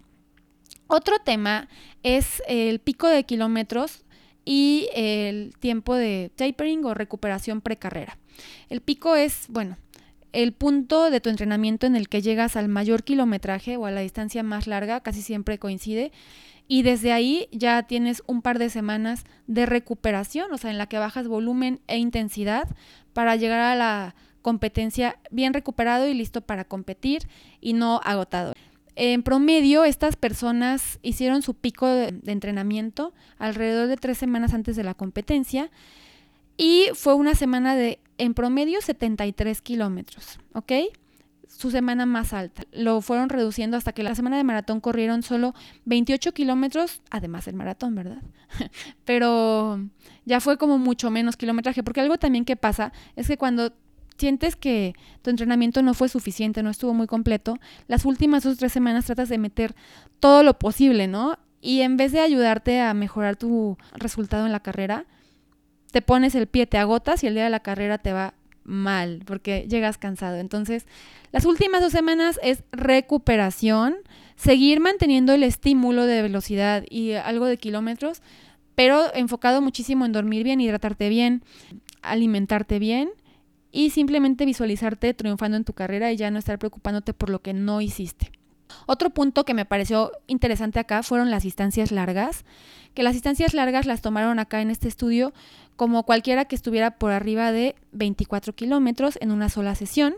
Otro 0.89 1.21
tema 1.25 1.69
es 2.03 2.43
el 2.49 2.81
pico 2.81 3.09
de 3.09 3.25
kilómetros 3.25 4.05
y 4.45 4.89
el 4.95 5.55
tiempo 5.61 5.95
de 5.95 6.33
tapering 6.35 6.85
o 6.85 6.93
recuperación 6.93 7.61
precarrera. 7.61 8.19
El 8.69 8.81
pico 8.81 9.15
es, 9.15 9.47
bueno, 9.49 9.77
el 10.33 10.53
punto 10.53 11.11
de 11.11 11.21
tu 11.21 11.29
entrenamiento 11.31 11.87
en 11.87 11.97
el 11.97 12.09
que 12.09 12.23
llegas 12.23 12.57
al 12.57 12.69
mayor 12.69 13.05
kilometraje 13.05 13.77
o 13.77 13.87
a 13.87 13.91
la 13.91 14.01
distancia 14.01 14.43
más 14.43 14.67
larga 14.67 15.01
casi 15.01 15.23
siempre 15.23 15.59
coincide 15.59 16.13
y 16.69 16.83
desde 16.83 17.13
ahí 17.13 17.49
ya 17.51 17.83
tienes 17.83 18.23
un 18.27 18.43
par 18.43 18.61
de 18.61 18.71
semanas 18.71 19.25
de 19.49 19.67
recuperación, 19.67 20.53
o 20.53 20.57
sea, 20.57 20.71
en 20.71 20.79
la 20.79 20.87
que 20.87 20.99
bajas 20.99 21.27
volumen 21.27 21.81
e 21.89 21.99
intensidad 21.99 22.69
para 23.13 23.35
llegar 23.35 23.59
a 23.59 23.75
la 23.75 24.15
competencia 24.41 25.19
bien 25.33 25.53
recuperado 25.53 26.07
y 26.07 26.15
listo 26.15 26.43
para 26.43 26.65
competir 26.65 27.23
y 27.61 27.73
no 27.73 28.01
agotado. 28.05 28.55
En 28.95 29.23
promedio, 29.23 29.85
estas 29.85 30.15
personas 30.15 30.99
hicieron 31.03 31.43
su 31.43 31.55
pico 31.55 31.89
de, 31.89 32.15
entrenamiento 32.27 33.15
alrededor 33.39 33.89
de 33.89 33.97
tres 33.97 34.19
semanas 34.19 34.55
antes 34.55 34.77
de 34.77 34.85
la 34.85 34.95
competencia 34.95 35.71
y 36.61 36.89
fue 36.93 37.15
una 37.15 37.35
semana 37.35 37.75
de, 37.75 38.01
en 38.19 38.35
promedio, 38.35 38.83
73 38.83 39.63
kilómetros, 39.63 40.39
¿ok? 40.53 40.73
Su 41.49 41.71
semana 41.71 42.05
más 42.05 42.35
alta. 42.35 42.65
Lo 42.71 43.01
fueron 43.01 43.31
reduciendo 43.31 43.79
hasta 43.79 43.93
que 43.93 44.03
la 44.03 44.15
semana 44.15 44.37
de 44.37 44.45
maratón 44.45 44.81
corrieron 44.81 45.23
solo 45.23 45.55
28 45.87 46.35
kilómetros, 46.35 47.01
además 47.11 47.47
del 47.47 47.55
maratón, 47.55 47.95
¿verdad? 47.95 48.23
Pero 49.07 49.81
ya 50.27 50.41
fue 50.41 50.59
como 50.59 50.77
mucho 50.77 51.11
menos 51.11 51.39
kilometraje, 51.39 51.83
porque 51.83 52.03
algo 52.03 52.19
también 52.19 52.45
que 52.45 52.57
pasa 52.57 52.93
es 53.17 53.27
que 53.27 53.39
cuando 53.39 53.73
sientes 54.19 54.55
que 54.55 54.93
tu 55.23 55.31
entrenamiento 55.31 55.81
no 55.81 55.95
fue 55.95 56.11
suficiente, 56.11 56.63
no 56.63 56.69
estuvo 56.69 56.93
muy 56.93 57.07
completo, 57.07 57.59
las 57.87 58.05
últimas 58.05 58.43
dos 58.43 58.57
o 58.57 58.59
tres 58.59 58.71
semanas 58.71 59.07
tratas 59.07 59.31
de 59.31 59.39
meter 59.39 59.75
todo 60.19 60.43
lo 60.43 60.59
posible, 60.59 61.09
¿no? 61.09 61.39
Y 61.63 61.81
en 61.81 61.97
vez 61.97 62.13
de 62.13 62.21
ayudarte 62.21 62.83
a 62.83 62.93
mejorar 62.93 63.37
tu 63.37 63.79
resultado 63.95 64.45
en 64.45 64.53
la 64.53 64.61
carrera, 64.61 65.07
te 65.93 66.03
pones 66.03 66.35
el 66.35 66.47
pie, 66.47 66.67
te 66.67 66.79
agotas 66.79 67.23
y 67.23 67.27
el 67.27 67.35
día 67.35 67.45
de 67.45 67.51
la 67.51 67.61
carrera 67.61 67.99
te 67.99 68.13
va 68.13 68.35
mal 68.65 69.23
porque 69.27 69.67
llegas 69.69 69.99
cansado. 69.99 70.37
Entonces, 70.37 70.87
las 71.33 71.45
últimas 71.45 71.81
dos 71.81 71.93
semanas 71.93 72.39
es 72.43 72.63
recuperación, 72.73 73.97
seguir 74.37 74.81
manteniendo 74.81 75.33
el 75.33 75.43
estímulo 75.43 76.07
de 76.07 76.23
velocidad 76.23 76.85
y 76.89 77.13
algo 77.13 77.47
de 77.47 77.57
kilómetros, 77.57 78.23
pero 78.75 79.15
enfocado 79.15 79.61
muchísimo 79.61 80.05
en 80.05 80.13
dormir 80.13 80.45
bien, 80.45 80.61
hidratarte 80.61 81.09
bien, 81.09 81.43
alimentarte 82.03 82.79
bien 82.79 83.11
y 83.73 83.91
simplemente 83.91 84.47
visualizarte 84.47 85.15
triunfando 85.15 85.57
en 85.57 85.65
tu 85.65 85.73
carrera 85.73 86.13
y 86.13 86.17
ya 86.17 86.31
no 86.31 86.39
estar 86.39 86.59
preocupándote 86.59 87.13
por 87.13 87.31
lo 87.31 87.43
que 87.43 87.53
no 87.53 87.81
hiciste. 87.81 88.33
Otro 88.87 89.11
punto 89.11 89.45
que 89.45 89.55
me 89.55 89.65
pareció 89.65 90.13
interesante 90.27 90.79
acá 90.79 91.03
fueron 91.03 91.31
las 91.31 91.43
distancias 91.43 91.93
largas, 91.93 92.45
que 92.95 93.03
las 93.03 93.15
distancias 93.15 93.55
largas 93.55 93.87
las 93.87 94.03
tomaron 94.03 94.39
acá 94.39 94.61
en 94.61 94.71
este 94.71 94.89
estudio 94.89 95.33
como 95.77 96.05
cualquiera 96.05 96.45
que 96.45 96.57
estuviera 96.57 96.99
por 96.99 97.13
arriba 97.13 97.53
de 97.53 97.75
24 97.93 98.55
kilómetros 98.55 99.17
en 99.21 99.31
una 99.31 99.49
sola 99.49 99.75
sesión. 99.75 100.17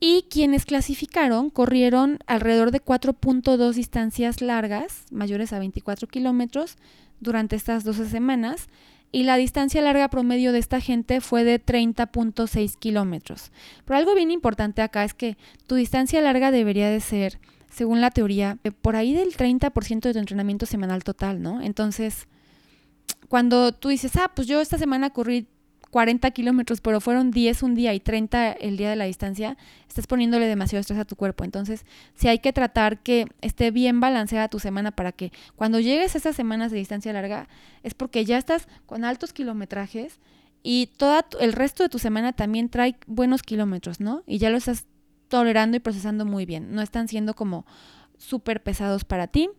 Y 0.00 0.26
quienes 0.30 0.64
clasificaron 0.64 1.50
corrieron 1.50 2.18
alrededor 2.26 2.70
de 2.70 2.82
4.2 2.82 3.72
distancias 3.74 4.40
largas, 4.40 5.04
mayores 5.10 5.52
a 5.52 5.58
24 5.58 6.08
kilómetros, 6.08 6.76
durante 7.20 7.54
estas 7.56 7.84
12 7.84 8.08
semanas, 8.08 8.68
y 9.12 9.24
la 9.24 9.36
distancia 9.36 9.82
larga 9.82 10.08
promedio 10.08 10.52
de 10.52 10.58
esta 10.58 10.80
gente 10.80 11.20
fue 11.20 11.44
de 11.44 11.64
30.6 11.64 12.76
kilómetros. 12.78 13.50
Pero 13.84 13.98
algo 13.98 14.14
bien 14.14 14.30
importante 14.30 14.82
acá 14.82 15.04
es 15.04 15.14
que 15.14 15.36
tu 15.66 15.74
distancia 15.74 16.20
larga 16.20 16.50
debería 16.50 16.88
de 16.88 17.00
ser, 17.00 17.40
según 17.70 18.00
la 18.00 18.10
teoría, 18.10 18.58
por 18.82 18.96
ahí 18.96 19.12
del 19.12 19.36
30% 19.36 20.00
de 20.00 20.12
tu 20.12 20.18
entrenamiento 20.18 20.66
semanal 20.66 21.02
total, 21.02 21.42
¿no? 21.42 21.60
Entonces, 21.60 22.28
cuando 23.28 23.72
tú 23.72 23.88
dices, 23.88 24.16
ah, 24.16 24.30
pues 24.34 24.46
yo 24.46 24.60
esta 24.60 24.78
semana 24.78 25.10
corrí 25.10 25.46
40 25.90 26.30
kilómetros, 26.30 26.80
pero 26.80 27.00
fueron 27.00 27.30
10 27.30 27.62
un 27.62 27.74
día 27.74 27.92
y 27.94 28.00
30 28.00 28.52
el 28.52 28.76
día 28.76 28.90
de 28.90 28.96
la 28.96 29.04
distancia, 29.04 29.56
estás 29.88 30.06
poniéndole 30.06 30.46
demasiado 30.46 30.80
estrés 30.80 30.98
a 30.98 31.04
tu 31.04 31.16
cuerpo. 31.16 31.44
Entonces, 31.44 31.84
si 32.14 32.28
hay 32.28 32.38
que 32.38 32.52
tratar 32.52 32.98
que 32.98 33.26
esté 33.40 33.70
bien 33.70 34.00
balanceada 34.00 34.48
tu 34.48 34.58
semana 34.58 34.92
para 34.92 35.12
que 35.12 35.32
cuando 35.56 35.80
llegues 35.80 36.14
a 36.14 36.18
esas 36.18 36.36
semanas 36.36 36.70
de 36.70 36.78
distancia 36.78 37.12
larga, 37.12 37.48
es 37.82 37.94
porque 37.94 38.24
ya 38.24 38.38
estás 38.38 38.68
con 38.86 39.04
altos 39.04 39.32
kilometrajes 39.32 40.20
y 40.62 40.90
todo 40.96 41.24
el 41.40 41.52
resto 41.52 41.82
de 41.82 41.88
tu 41.88 41.98
semana 41.98 42.32
también 42.32 42.68
trae 42.68 42.96
buenos 43.06 43.42
kilómetros, 43.42 44.00
¿no? 44.00 44.22
Y 44.26 44.38
ya 44.38 44.50
lo 44.50 44.58
estás 44.58 44.86
tolerando 45.28 45.76
y 45.76 45.80
procesando 45.80 46.26
muy 46.26 46.44
bien. 46.44 46.74
No 46.74 46.82
están 46.82 47.08
siendo 47.08 47.34
como 47.34 47.64
súper 48.20 48.62
pesados 48.62 49.04
para 49.04 49.26
ti. 49.26 49.50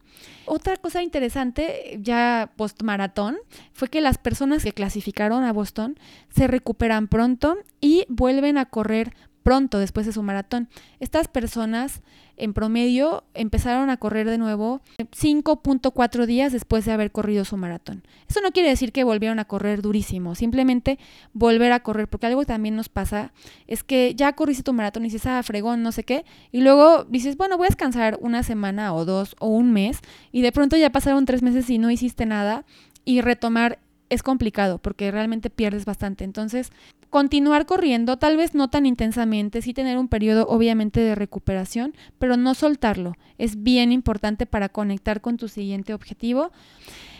Otra 0.45 0.77
cosa 0.77 1.01
interesante, 1.01 1.97
ya 1.99 2.51
post-maratón, 2.55 3.37
fue 3.73 3.89
que 3.89 4.01
las 4.01 4.17
personas 4.17 4.63
que 4.63 4.71
clasificaron 4.71 5.43
a 5.43 5.51
Boston 5.51 5.97
se 6.29 6.47
recuperan 6.47 7.07
pronto 7.07 7.57
y 7.81 8.05
vuelven 8.07 8.57
a 8.57 8.65
correr 8.65 9.13
pronto 9.43 9.79
después 9.79 10.05
de 10.05 10.13
su 10.13 10.23
maratón. 10.23 10.69
Estas 10.99 11.27
personas 11.27 12.01
en 12.37 12.53
promedio 12.53 13.23
empezaron 13.33 13.89
a 13.89 13.97
correr 13.97 14.27
de 14.27 14.37
nuevo 14.37 14.81
5.4 14.97 16.25
días 16.25 16.51
después 16.51 16.85
de 16.85 16.91
haber 16.91 17.11
corrido 17.11 17.45
su 17.45 17.55
maratón. 17.57 18.03
Eso 18.27 18.41
no 18.41 18.51
quiere 18.51 18.69
decir 18.69 18.91
que 18.91 19.03
volvieron 19.03 19.37
a 19.39 19.45
correr 19.45 19.81
durísimo, 19.81 20.33
simplemente 20.33 20.97
volver 21.33 21.71
a 21.71 21.81
correr, 21.81 22.07
porque 22.07 22.27
algo 22.27 22.45
también 22.45 22.75
nos 22.75 22.89
pasa 22.89 23.31
es 23.67 23.83
que 23.83 24.15
ya 24.15 24.33
corriste 24.33 24.63
tu 24.63 24.73
maratón 24.73 25.03
y 25.03 25.09
dices, 25.09 25.27
ah, 25.27 25.43
fregón, 25.43 25.83
no 25.83 25.91
sé 25.91 26.03
qué, 26.03 26.25
y 26.51 26.61
luego 26.61 27.03
dices, 27.05 27.37
bueno, 27.37 27.57
voy 27.57 27.65
a 27.65 27.69
descansar 27.69 28.17
una 28.21 28.43
semana 28.43 28.93
o 28.93 29.05
dos 29.05 29.35
o 29.39 29.47
un 29.47 29.71
mes, 29.71 29.99
y 30.31 30.41
de 30.41 30.51
pronto 30.51 30.77
ya 30.77 30.91
pasaron 30.91 31.25
tres 31.25 31.43
meses 31.43 31.69
y 31.69 31.77
no 31.77 31.91
hiciste 31.91 32.25
nada, 32.25 32.65
y 33.05 33.21
retomar 33.21 33.79
es 34.11 34.23
complicado 34.23 34.77
porque 34.77 35.09
realmente 35.09 35.49
pierdes 35.49 35.85
bastante. 35.85 36.25
Entonces, 36.25 36.71
continuar 37.09 37.65
corriendo, 37.65 38.17
tal 38.17 38.37
vez 38.37 38.53
no 38.53 38.69
tan 38.69 38.85
intensamente, 38.85 39.61
sí 39.61 39.73
tener 39.73 39.97
un 39.97 40.09
periodo 40.09 40.45
obviamente 40.47 40.99
de 40.99 41.15
recuperación, 41.15 41.95
pero 42.19 42.37
no 42.37 42.53
soltarlo. 42.53 43.13
Es 43.37 43.63
bien 43.63 43.91
importante 43.91 44.45
para 44.45 44.69
conectar 44.69 45.21
con 45.21 45.37
tu 45.37 45.47
siguiente 45.47 45.93
objetivo. 45.93 46.51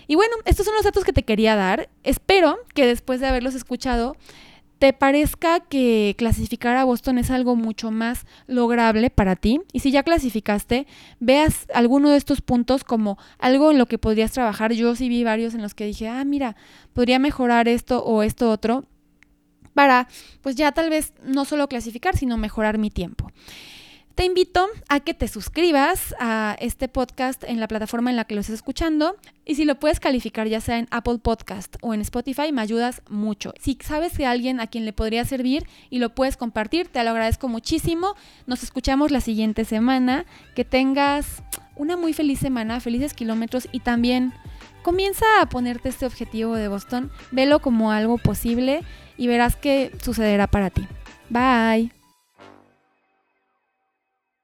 Y 0.08 0.16
bueno, 0.16 0.36
estos 0.44 0.66
son 0.66 0.76
los 0.76 0.84
datos 0.84 1.06
que 1.06 1.14
te 1.14 1.24
quería 1.24 1.56
dar. 1.56 1.90
Espero 2.04 2.58
que 2.76 2.86
después 2.86 3.22
de 3.22 3.28
haberlos 3.28 3.56
escuchado 3.56 4.18
te 4.82 4.94
parezca 4.94 5.60
que 5.60 6.16
clasificar 6.18 6.76
a 6.76 6.86
Boston 6.86 7.20
es 7.20 7.30
algo 7.30 7.56
mucho 7.56 7.92
más 7.92 8.26
lograble 8.48 9.12
para 9.12 9.36
ti. 9.36 9.62
Y 9.74 9.82
si 9.82 9.92
ya 9.92 10.02
clasificaste, 10.02 10.88
veas 11.20 11.68
alguno 11.72 12.10
de 12.10 12.18
estos 12.18 12.42
puntos 12.42 12.84
como 12.84 13.20
algo 13.38 13.70
en 13.70 13.78
lo 13.78 13.86
que 13.86 14.00
podrías 14.00 14.32
trabajar. 14.32 14.74
Yo 14.74 14.96
sí 14.96 15.08
vi 15.08 15.24
varios 15.24 15.54
en 15.54 15.62
los 15.62 15.76
que 15.76 15.86
dije, 15.86 16.08
ah, 16.08 16.26
mira, 16.26 16.56
podría 16.94 17.20
mejorar 17.20 17.68
esto 17.68 18.04
o 18.04 18.24
esto 18.24 18.50
otro 18.50 18.86
para, 19.76 20.08
pues 20.42 20.56
ya 20.56 20.72
tal 20.72 20.90
vez 20.90 21.14
no 21.24 21.46
solo 21.46 21.68
clasificar, 21.68 22.18
sino 22.18 22.40
mejorar 22.40 22.80
mi 22.80 22.90
tiempo. 22.90 23.32
Te 24.16 24.26
invito 24.26 24.68
a 24.90 25.00
que 25.00 25.14
te 25.14 25.28
suscribas 25.28 26.14
a 26.20 26.56
este 26.60 26.88
podcast 26.90 27.44
en 27.44 27.60
la 27.60 27.68
plataforma 27.68 28.10
en 28.10 28.18
la 28.18 28.26
que 28.26 28.36
lo 28.36 28.42
estés 28.42 28.56
escuchando 28.56 29.16
y 29.46 29.56
si 29.56 29.64
lo 29.66 29.80
puedes 29.80 30.00
calificar 30.00 30.48
ya 30.48 30.60
sea 30.60 30.80
en 30.80 30.88
Apple 30.92 31.20
Podcast 31.20 31.78
o 31.82 31.94
en 31.94 32.02
Spotify 32.02 32.52
me 32.52 32.62
ayudas 32.62 33.02
mucho. 33.10 33.54
Si 33.60 33.78
sabes 33.82 34.18
de 34.18 34.26
alguien 34.26 34.60
a 34.60 34.68
quien 34.68 34.86
le 34.86 34.94
podría 34.94 35.24
servir 35.24 35.66
y 35.90 36.00
lo 36.00 36.14
puedes 36.14 36.36
compartir, 36.36 36.90
te 36.90 37.04
lo 37.04 37.12
agradezco 37.12 37.48
muchísimo. 37.48 38.16
Nos 38.48 38.64
escuchamos 38.64 39.12
la 39.12 39.22
siguiente 39.22 39.66
semana. 39.66 40.26
Que 40.56 40.66
tengas 40.66 41.42
una 41.76 41.96
muy 41.96 42.14
feliz 42.14 42.40
semana, 42.40 42.80
felices 42.80 43.14
kilómetros 43.14 43.70
y 43.72 43.80
también 43.80 44.34
comienza 44.84 45.26
a 45.42 45.48
ponerte 45.48 45.90
este 45.90 46.06
objetivo 46.06 46.56
de 46.56 46.68
Boston, 46.68 47.12
velo 47.32 47.60
como 47.60 47.92
algo 47.92 48.18
posible 48.18 48.82
y 49.18 49.28
verás 49.28 49.56
que 49.56 49.92
sucederá 50.02 50.48
para 50.48 50.70
ti. 50.70 50.86
Bye. 51.30 52.01